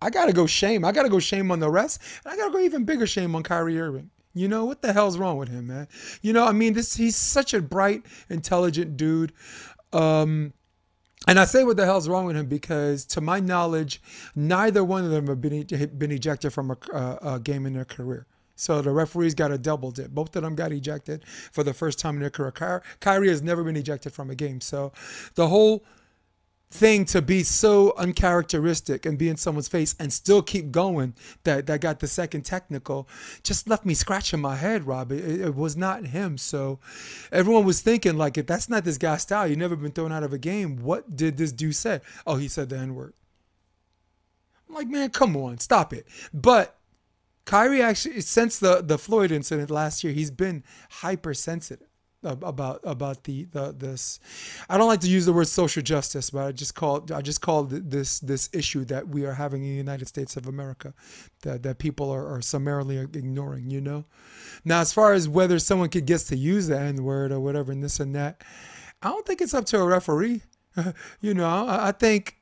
[0.00, 0.84] I gotta go shame.
[0.84, 3.42] I gotta go shame on the rest, and I gotta go even bigger shame on
[3.42, 4.10] Kyrie Irving.
[4.34, 5.88] You know what the hell's wrong with him, man?
[6.22, 9.32] You know, I mean, this he's such a bright, intelligent dude.
[9.92, 10.52] Um,
[11.26, 14.00] and I say what the hell's wrong with him because, to my knowledge,
[14.36, 15.66] neither one of them have been,
[15.98, 18.26] been ejected from a, a game in their career.
[18.54, 20.10] So the referees got a double dip.
[20.10, 22.82] Both of them got ejected for the first time in their career.
[23.00, 24.60] Kyrie has never been ejected from a game.
[24.60, 24.92] So
[25.34, 25.84] the whole
[26.70, 31.66] thing to be so uncharacteristic and be in someone's face and still keep going that
[31.66, 33.08] that got the second technical
[33.42, 35.10] just left me scratching my head rob.
[35.10, 36.36] It, it was not him.
[36.36, 36.78] So
[37.32, 40.22] everyone was thinking like if that's not this guy's style you've never been thrown out
[40.22, 40.76] of a game.
[40.82, 42.00] What did this dude say?
[42.26, 43.14] Oh he said the n-word
[44.68, 46.06] i'm like man come on stop it.
[46.34, 46.78] But
[47.46, 51.87] Kyrie actually, since the the Floyd incident last year, he's been hypersensitive
[52.22, 54.20] about about the, the this.
[54.68, 57.40] I don't like to use the word social justice, but I just call I just
[57.40, 60.94] call this this issue that we are having in the United States of America,
[61.42, 63.70] that that people are, are summarily ignoring.
[63.70, 64.04] You know,
[64.64, 67.72] now as far as whether someone could gets to use the N word or whatever
[67.72, 68.42] and this and that,
[69.02, 70.42] I don't think it's up to a referee.
[71.20, 72.36] you know, I, I think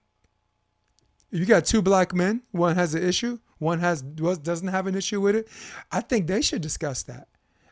[1.31, 5.20] you got two black men, one has an issue one has doesn't have an issue
[5.20, 5.49] with it,
[5.91, 7.29] I think they should discuss that.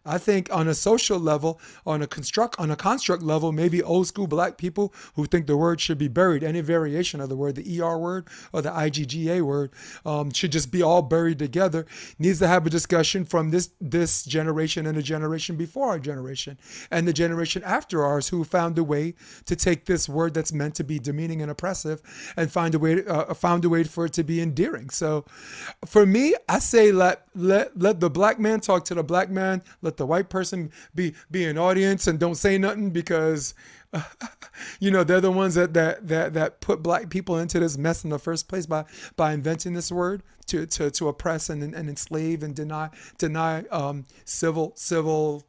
[0.07, 4.07] I think on a social level, on a construct on a construct level, maybe old
[4.07, 7.55] school black people who think the word should be buried, any variation of the word,
[7.55, 9.71] the ER word or the IGGA word,
[10.05, 11.87] um, should just be all buried together.
[12.19, 16.59] Needs to have a discussion from this this generation and the generation before our generation
[16.91, 19.15] and the generation after ours who found a way
[19.47, 22.03] to take this word that's meant to be demeaning and oppressive
[22.37, 24.91] and find a way uh, found a way for it to be endearing.
[24.91, 25.25] So,
[25.87, 29.63] for me, I say let let let the black man talk to the black man.
[29.83, 33.55] Let the white person be be an audience and don't say nothing because
[34.80, 38.05] you know they're the ones that that that that put black people into this mess
[38.05, 38.84] in the first place by
[39.16, 44.05] by inventing this word to to to oppress and, and enslave and deny deny um,
[44.24, 45.45] civil civil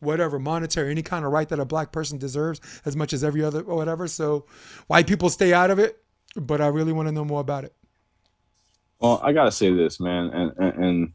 [0.00, 3.44] whatever monetary any kind of right that a black person deserves as much as every
[3.44, 4.08] other whatever.
[4.08, 4.46] So
[4.86, 6.00] white people stay out of it
[6.36, 7.74] but i really want to know more about it.
[9.00, 11.12] Well, I gotta say this, man, and, and and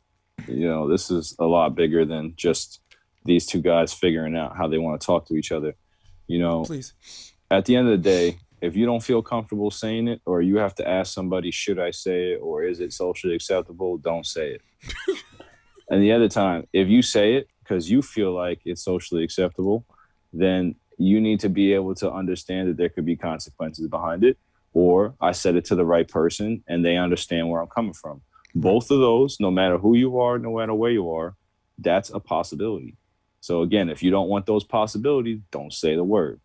[0.48, 2.82] you know this is a lot bigger than just
[3.24, 5.76] these two guys figuring out how they want to talk to each other.
[6.28, 6.94] You know, please
[7.52, 10.58] at the end of the day, if you don't feel comfortable saying it, or you
[10.58, 13.98] have to ask somebody, should I say it, or is it socially acceptable?
[13.98, 14.62] Don't say it.
[15.90, 19.86] and the other time, if you say it because you feel like it's socially acceptable,
[20.34, 24.38] then you need to be able to understand that there could be consequences behind it.
[24.74, 28.22] Or I said it to the right person and they understand where I'm coming from.
[28.56, 31.36] Both of those, no matter who you are, no matter where you are,
[31.78, 32.96] that's a possibility.
[33.42, 36.40] So again, if you don't want those possibilities, don't say the word.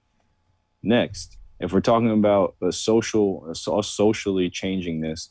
[0.83, 5.31] Next, if we're talking about a social, a socially changing this,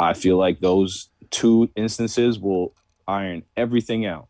[0.00, 2.74] I feel like those two instances will
[3.06, 4.28] iron everything out.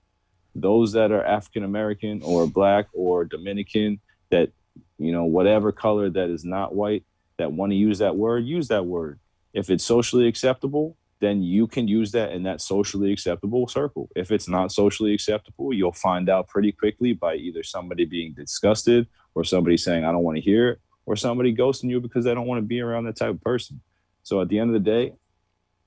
[0.55, 4.01] Those that are African American or black or Dominican,
[4.31, 4.51] that
[4.99, 7.05] you know whatever color that is not white,
[7.39, 9.21] that want to use that word, use that word.
[9.55, 14.09] If it's socially acceptable, then you can use that in that socially acceptable circle.
[14.17, 19.07] If it's not socially acceptable, you'll find out pretty quickly by either somebody being disgusted
[19.35, 22.35] or somebody saying, I don't want to hear it, or somebody ghosting you because they
[22.35, 23.81] don't want to be around that type of person.
[24.23, 25.15] So at the end of the day,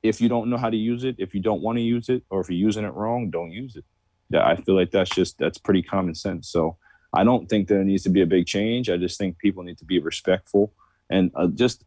[0.04, 2.24] if you don't know how to use it, if you don't want to use it,
[2.30, 3.86] or if you're using it wrong, don't use it.
[4.30, 6.50] Yeah, I feel like that's just that's pretty common sense.
[6.50, 6.78] So
[7.14, 8.90] I don't think there needs to be a big change.
[8.90, 10.74] I just think people need to be respectful
[11.10, 11.86] and uh, just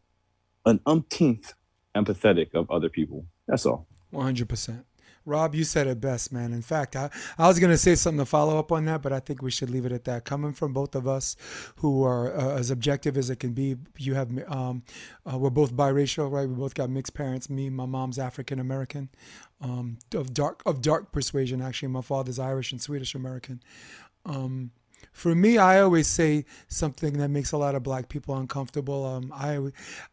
[0.65, 1.53] an umpteenth
[1.95, 3.25] empathetic of other people.
[3.47, 3.87] That's all.
[4.13, 4.83] 100%.
[5.27, 6.53] Rob, you said it best, man.
[6.53, 9.11] In fact, I, I was going to say something to follow up on that, but
[9.11, 10.23] I think we should leave it at that.
[10.23, 11.35] Coming from both of us
[11.77, 14.83] who are uh, as objective as it can be, you have, um,
[15.29, 16.47] uh, we're both biracial, right?
[16.47, 17.49] We both got mixed parents.
[17.49, 19.09] Me, my mom's African American,
[19.59, 21.89] um, of dark, of dark persuasion, actually.
[21.89, 23.61] My father's Irish and Swedish American.
[24.25, 24.71] Um,
[25.11, 29.05] for me, I always say something that makes a lot of black people uncomfortable.
[29.05, 29.59] Um, I,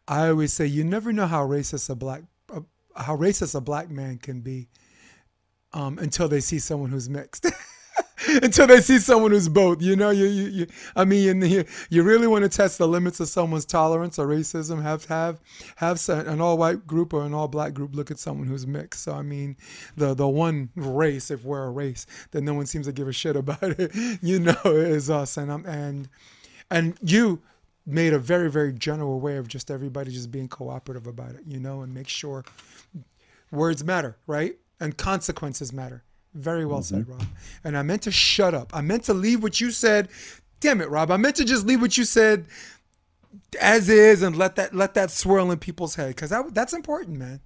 [0.07, 2.23] I always say, you never know how racist a black,
[2.95, 4.67] how racist a black man can be
[5.73, 7.45] um, until they see someone who's mixed.
[8.41, 9.81] until they see someone who's both.
[9.81, 13.19] You know, you, you, you I mean, you, you really want to test the limits
[13.19, 14.81] of someone's tolerance or racism.
[14.81, 15.39] Have have
[15.77, 19.03] have an all white group or an all black group look at someone who's mixed.
[19.03, 19.57] So I mean,
[19.95, 23.13] the the one race, if we're a race, that no one seems to give a
[23.13, 23.91] shit about it.
[24.21, 25.37] You know, is us.
[25.37, 26.09] And I'm and
[26.71, 27.41] and you
[27.85, 31.41] made a very very general way of just everybody just being cooperative about it.
[31.47, 32.43] You know, and make sure
[33.51, 34.55] words matter, right?
[34.79, 36.03] And consequences matter.
[36.33, 37.13] Very well said, mm-hmm.
[37.13, 37.27] Rob.
[37.63, 38.75] And I meant to shut up.
[38.75, 40.09] I meant to leave what you said.
[40.59, 41.09] Damn it, Rob.
[41.09, 42.47] I meant to just leave what you said
[43.59, 47.17] as is and let that let that swirl in people's head because that, that's important,
[47.17, 47.41] man.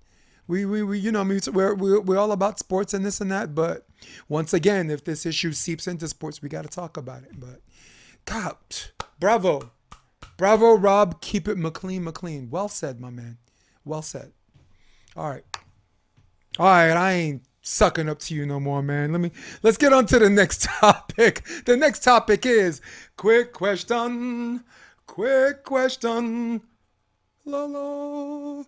[0.47, 3.21] We, we, we you know, I mean, we're, we're, we're all about sports and this
[3.21, 3.53] and that.
[3.53, 3.85] But
[4.27, 7.39] once again, if this issue seeps into sports, we got to talk about it.
[7.39, 7.61] But
[8.25, 8.55] God,
[9.19, 9.71] bravo.
[10.39, 11.19] Bravo, Rob.
[11.19, 12.49] Keep it McLean, McLean.
[12.49, 13.37] Well said, my man.
[13.83, 14.31] Well said.
[15.17, 15.43] All right.
[16.57, 19.11] All right, I ain't sucking up to you no more, man.
[19.11, 19.31] Let me
[19.63, 21.45] let's get on to the next topic.
[21.65, 22.79] The next topic is
[23.17, 24.63] quick question.
[25.05, 26.61] Quick question.
[27.43, 28.63] La la.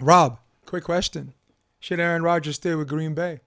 [0.00, 1.32] Rob, quick question.
[1.78, 3.40] Should Aaron Rodgers stay with Green Bay?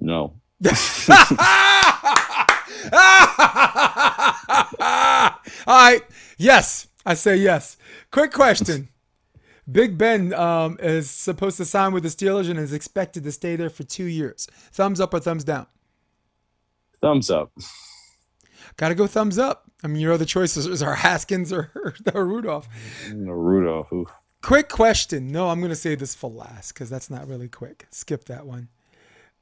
[0.00, 0.34] No.
[5.66, 6.02] All right.
[6.38, 7.76] Yes, I say yes.
[8.10, 8.88] Quick question.
[9.70, 13.54] Big Ben um, is supposed to sign with the Steelers and is expected to stay
[13.56, 14.48] there for two years.
[14.72, 15.66] Thumbs up or thumbs down?
[17.00, 17.52] Thumbs up.
[18.76, 19.70] Got to go thumbs up.
[19.84, 21.70] I mean, your other choices are Haskins or,
[22.14, 22.68] or Rudolph.
[23.12, 23.92] No, Rudolph.
[23.92, 24.08] Oof.
[24.42, 25.28] Quick question.
[25.28, 27.86] No, I'm going to say this for last because that's not really quick.
[27.90, 28.68] Skip that one.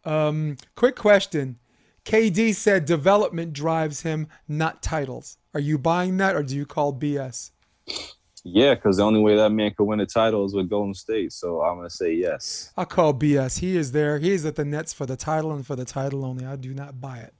[0.04, 1.58] Um, quick question.
[2.04, 5.36] KD said development drives him, not titles.
[5.54, 7.50] Are you buying that or do you call BS?
[8.44, 11.32] Yeah, because the only way that man could win a title is with Golden State.
[11.32, 12.72] So I'm gonna say yes.
[12.76, 13.58] I call BS.
[13.58, 14.18] He is there.
[14.18, 16.46] He is at the Nets for the title and for the title only.
[16.46, 17.34] I do not buy it,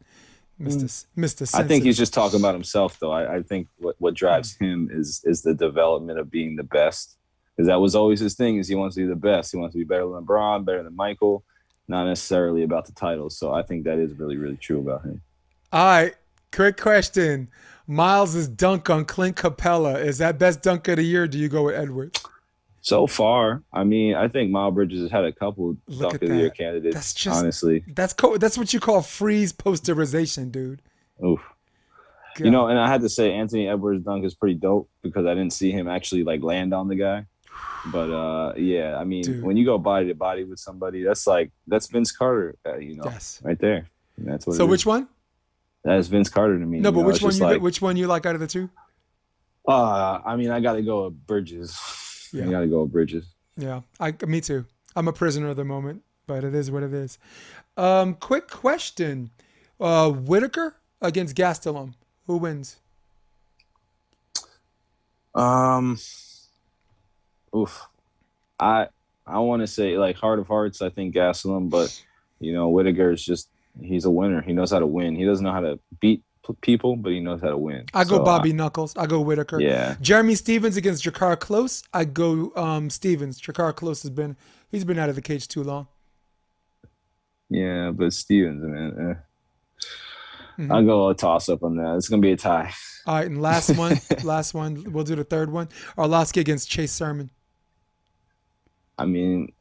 [0.59, 1.47] Mister S- Mister.
[1.47, 1.59] Mm.
[1.59, 3.13] I think he's just talking about himself, though.
[3.13, 7.17] I, I think what, what drives him is is the development of being the best,
[7.57, 8.59] because that was always his thing.
[8.59, 9.53] Is he wants to be the best.
[9.53, 11.45] He wants to be better than LeBron, better than Michael,
[11.91, 13.28] not necessarily about the title.
[13.28, 15.20] So I think that is really really true about him.
[15.72, 16.14] All right,
[16.53, 17.49] quick question.
[17.86, 21.26] Miles's dunk on Clint Capela is that best dunk of the year?
[21.26, 22.22] Do you go with Edwards?
[22.82, 26.28] So far, I mean, I think Miles Bridges has had a couple Look dunk of
[26.30, 26.95] the year candidates.
[26.95, 30.80] That's just- honestly, That's co- that's what you call freeze posterization, dude.
[31.24, 31.41] oof.
[32.36, 32.45] God.
[32.45, 35.34] You know, and I had to say Anthony Edwards' dunk is pretty dope because I
[35.34, 37.26] didn't see him actually like land on the guy.
[37.87, 39.43] But uh yeah, I mean, Dude.
[39.43, 42.97] when you go body to body with somebody, that's like that's Vince Carter, uh, you
[42.97, 43.41] know, Yes.
[43.43, 43.87] right there.
[44.17, 44.57] And that's what.
[44.57, 44.71] So it is.
[44.71, 45.09] which one?
[45.85, 46.81] That is Vince Carter to me.
[46.81, 48.47] No, but know, which it's one you like, which one you like out of the
[48.47, 48.69] two?
[49.67, 51.79] Uh, I mean, I got to go with Bridges.
[52.33, 52.47] Yeah.
[52.47, 53.27] I got to go with Bridges.
[53.57, 54.65] Yeah, I me too.
[54.95, 57.19] I'm a prisoner of the moment, but it is what it is.
[57.77, 59.31] Um, quick question:
[59.81, 61.95] uh, Whittaker against Gastelum,
[62.29, 62.77] who wins?
[65.35, 65.99] Um,
[67.57, 67.87] oof.
[68.59, 68.89] I
[69.27, 70.83] I want to say like heart of hearts.
[70.83, 72.03] I think Gastelum, but
[72.41, 73.49] you know Whittaker is just
[73.81, 74.41] he's a winner.
[74.43, 75.17] He knows how to win.
[75.17, 77.87] He doesn't know how to beat p- people, but he knows how to win.
[77.95, 78.97] I go So, Bobby Knuckles.
[78.97, 79.61] I go Whittaker.
[79.61, 81.83] yeah, Jeremy Stephens against Drakkar Klose.
[81.95, 83.41] I go um, Stephens.
[83.41, 84.37] Drakkar Klose has been
[84.71, 85.87] he's been out of the cage too long.
[87.49, 88.95] yeah, but Stephens, man.
[90.59, 90.63] Eh.
[90.63, 90.71] Mhm.
[90.75, 91.97] I'll go a toss up on that.
[91.97, 92.73] It's gonna be a tie.
[93.07, 94.93] All right, and last one, last one.
[94.93, 95.69] We'll do the third one.
[95.97, 97.31] Arlovsky against Chase Sherman.
[99.01, 99.53] I mean,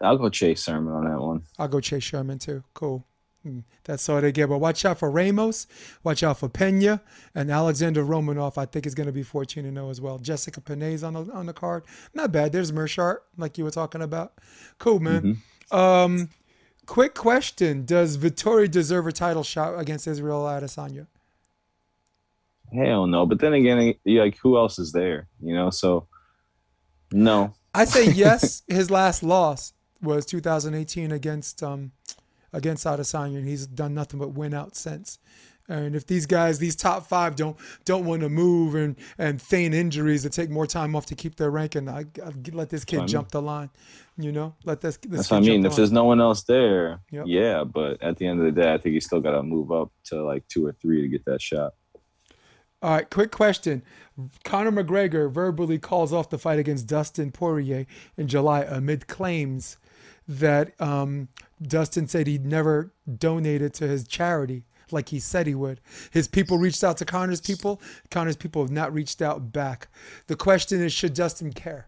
[0.00, 1.42] I'll go Chase Sherman on that one.
[1.58, 2.62] I'll go Chase Sherman too.
[2.74, 3.04] Cool.
[3.46, 4.48] Mm, That's all they get.
[4.48, 5.66] But watch out for Ramos.
[6.02, 7.02] Watch out for Pena
[7.34, 8.56] and Alexander Romanov.
[8.56, 10.18] I think is going to be 14 and 0 as well.
[10.18, 11.84] Jessica Pena's on the on the card.
[12.14, 12.52] Not bad.
[12.52, 14.34] There's Mershart, like you were talking about.
[14.78, 15.42] Cool, man.
[15.70, 16.30] Um,
[16.86, 21.06] quick question: Does Vettori deserve a title shot against Israel Adesanya?
[22.72, 23.26] Hell no.
[23.26, 25.28] But then again, like who else is there?
[25.42, 26.06] You know, so
[27.12, 27.54] no.
[27.74, 28.62] I say yes.
[28.68, 31.92] His last loss was 2018 against um
[32.52, 35.18] against Adesanya, and he's done nothing but win out since.
[35.66, 37.56] And if these guys, these top five, don't
[37.86, 41.36] don't want to move and and feign injuries to take more time off to keep
[41.36, 43.08] their ranking, I, I'd let this kid I mean.
[43.08, 43.70] jump the line.
[44.18, 44.98] You know, let this.
[44.98, 45.64] this That's what I mean.
[45.64, 47.24] If the there's no one else there, Yep.
[47.26, 47.64] yeah.
[47.64, 49.90] But at the end of the day, I think you still got to move up
[50.04, 51.72] to like two or three to get that shot.
[52.84, 53.82] All right, quick question.
[54.44, 57.86] Conor McGregor verbally calls off the fight against Dustin Poirier
[58.18, 59.78] in July amid claims
[60.28, 61.28] that um,
[61.62, 65.80] Dustin said he'd never donated to his charity like he said he would.
[66.10, 67.80] His people reached out to Conor's people.
[68.10, 69.88] Conor's people have not reached out back.
[70.26, 71.86] The question is should Dustin care?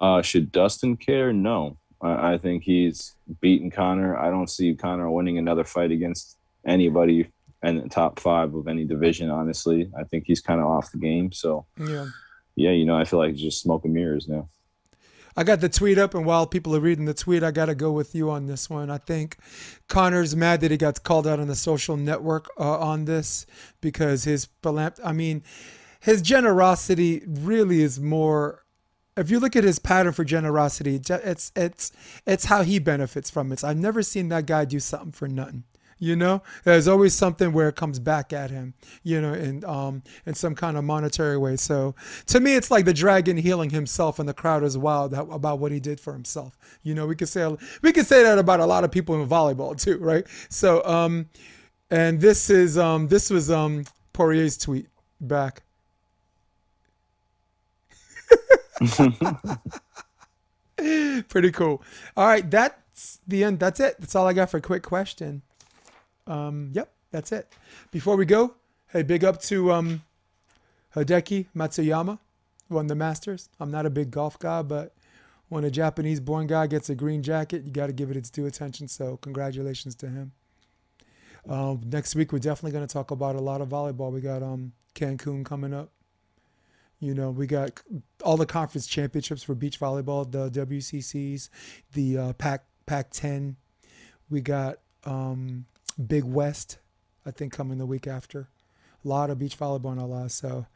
[0.00, 1.32] Uh, should Dustin care?
[1.32, 1.76] No.
[2.00, 4.18] I, I think he's beaten Conor.
[4.18, 6.36] I don't see Conor winning another fight against
[6.66, 7.30] anybody
[7.62, 9.30] in the top five of any division.
[9.30, 11.32] Honestly, I think he's kind of off the game.
[11.32, 12.06] So Yeah.
[12.56, 14.48] yeah, you know, I feel like it's just smoke and mirrors now.
[15.36, 17.74] I got the tweet up, and while people are reading the tweet, I got to
[17.76, 18.90] go with you on this one.
[18.90, 19.36] I think
[19.86, 23.46] Conor's mad that he got called out on the social network uh, on this
[23.80, 25.44] because his I mean,
[26.00, 28.64] his generosity really is more.
[29.16, 31.92] If you look at his pattern for generosity, it's it's
[32.26, 33.62] it's how he benefits from it.
[33.62, 35.62] I've never seen that guy do something for nothing.
[35.98, 38.74] You know, there's always something where it comes back at him.
[39.02, 41.56] You know, in um in some kind of monetary way.
[41.56, 41.94] So
[42.26, 45.72] to me, it's like the dragon healing himself, and the crowd is wild about what
[45.72, 46.56] he did for himself.
[46.82, 47.46] You know, we could say
[47.82, 50.26] we could say that about a lot of people in volleyball too, right?
[50.48, 51.28] So um,
[51.90, 54.88] and this is um this was um Poirier's tweet
[55.20, 55.62] back.
[61.28, 61.82] Pretty cool.
[62.16, 63.58] All right, that's the end.
[63.58, 63.96] That's it.
[63.98, 65.42] That's all I got for a quick question.
[66.28, 67.52] Um, yep, that's it.
[67.90, 68.54] Before we go,
[68.88, 70.02] hey, big up to um,
[70.94, 72.18] Hideki Matsuyama,
[72.68, 73.48] won the Masters.
[73.58, 74.92] I'm not a big golf guy, but
[75.48, 78.46] when a Japanese-born guy gets a green jacket, you got to give it its due
[78.46, 78.86] attention.
[78.88, 80.32] So congratulations to him.
[81.48, 84.12] Um, next week we're definitely going to talk about a lot of volleyball.
[84.12, 85.90] We got um, Cancun coming up.
[87.00, 87.80] You know, we got
[88.24, 91.48] all the conference championships for beach volleyball, the WCCs,
[91.92, 93.56] the uh, Pac Pac 10.
[94.28, 95.66] We got um,
[96.06, 96.78] Big West,
[97.26, 98.48] I think, coming the week after.
[99.04, 100.34] A lot of beach volleyball in lives.
[100.34, 100.66] So,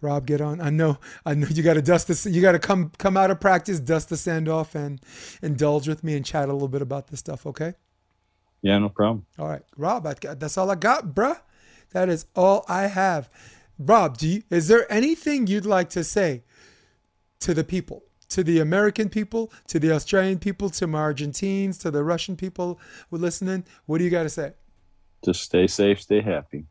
[0.00, 0.60] Rob, get on.
[0.60, 2.26] I know, I know you got to dust this.
[2.26, 5.00] You got to come come out of practice, dust the sand off, and
[5.40, 7.46] indulge with me and chat a little bit about this stuff.
[7.46, 7.74] Okay.
[8.62, 9.24] Yeah, no problem.
[9.38, 11.40] All right, Rob, I, that's all I got, bruh.
[11.92, 13.30] That is all I have.
[13.78, 16.42] Rob, do you, is there anything you'd like to say
[17.40, 21.90] to the people, to the American people, to the Australian people, to my Argentines, to
[21.90, 22.78] the Russian people
[23.08, 23.64] who are listening?
[23.86, 24.52] What do you got to say?
[25.24, 26.66] Just stay safe, stay happy.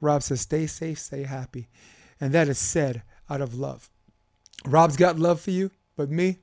[0.00, 1.68] Rob says, stay safe, stay happy.
[2.20, 3.90] And that is said out of love.
[4.64, 6.38] Rob's got love for you, but me,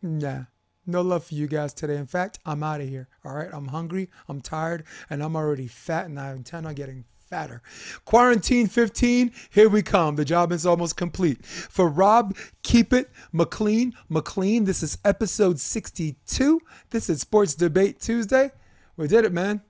[0.00, 0.44] nah.
[0.84, 1.96] No love for you guys today.
[1.96, 3.08] In fact, I'm out of here.
[3.24, 3.48] All right.
[3.52, 4.10] I'm hungry.
[4.28, 4.84] I'm tired.
[5.08, 6.06] And I'm already fat.
[6.06, 7.62] And I intend on getting fatter.
[8.04, 10.16] Quarantine 15, here we come.
[10.16, 11.46] The job is almost complete.
[11.46, 14.64] For Rob, keep it McLean, McLean.
[14.64, 16.60] This is episode 62.
[16.90, 18.50] This is Sports Debate Tuesday.
[18.96, 19.62] We did it, man.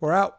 [0.00, 0.38] We're out.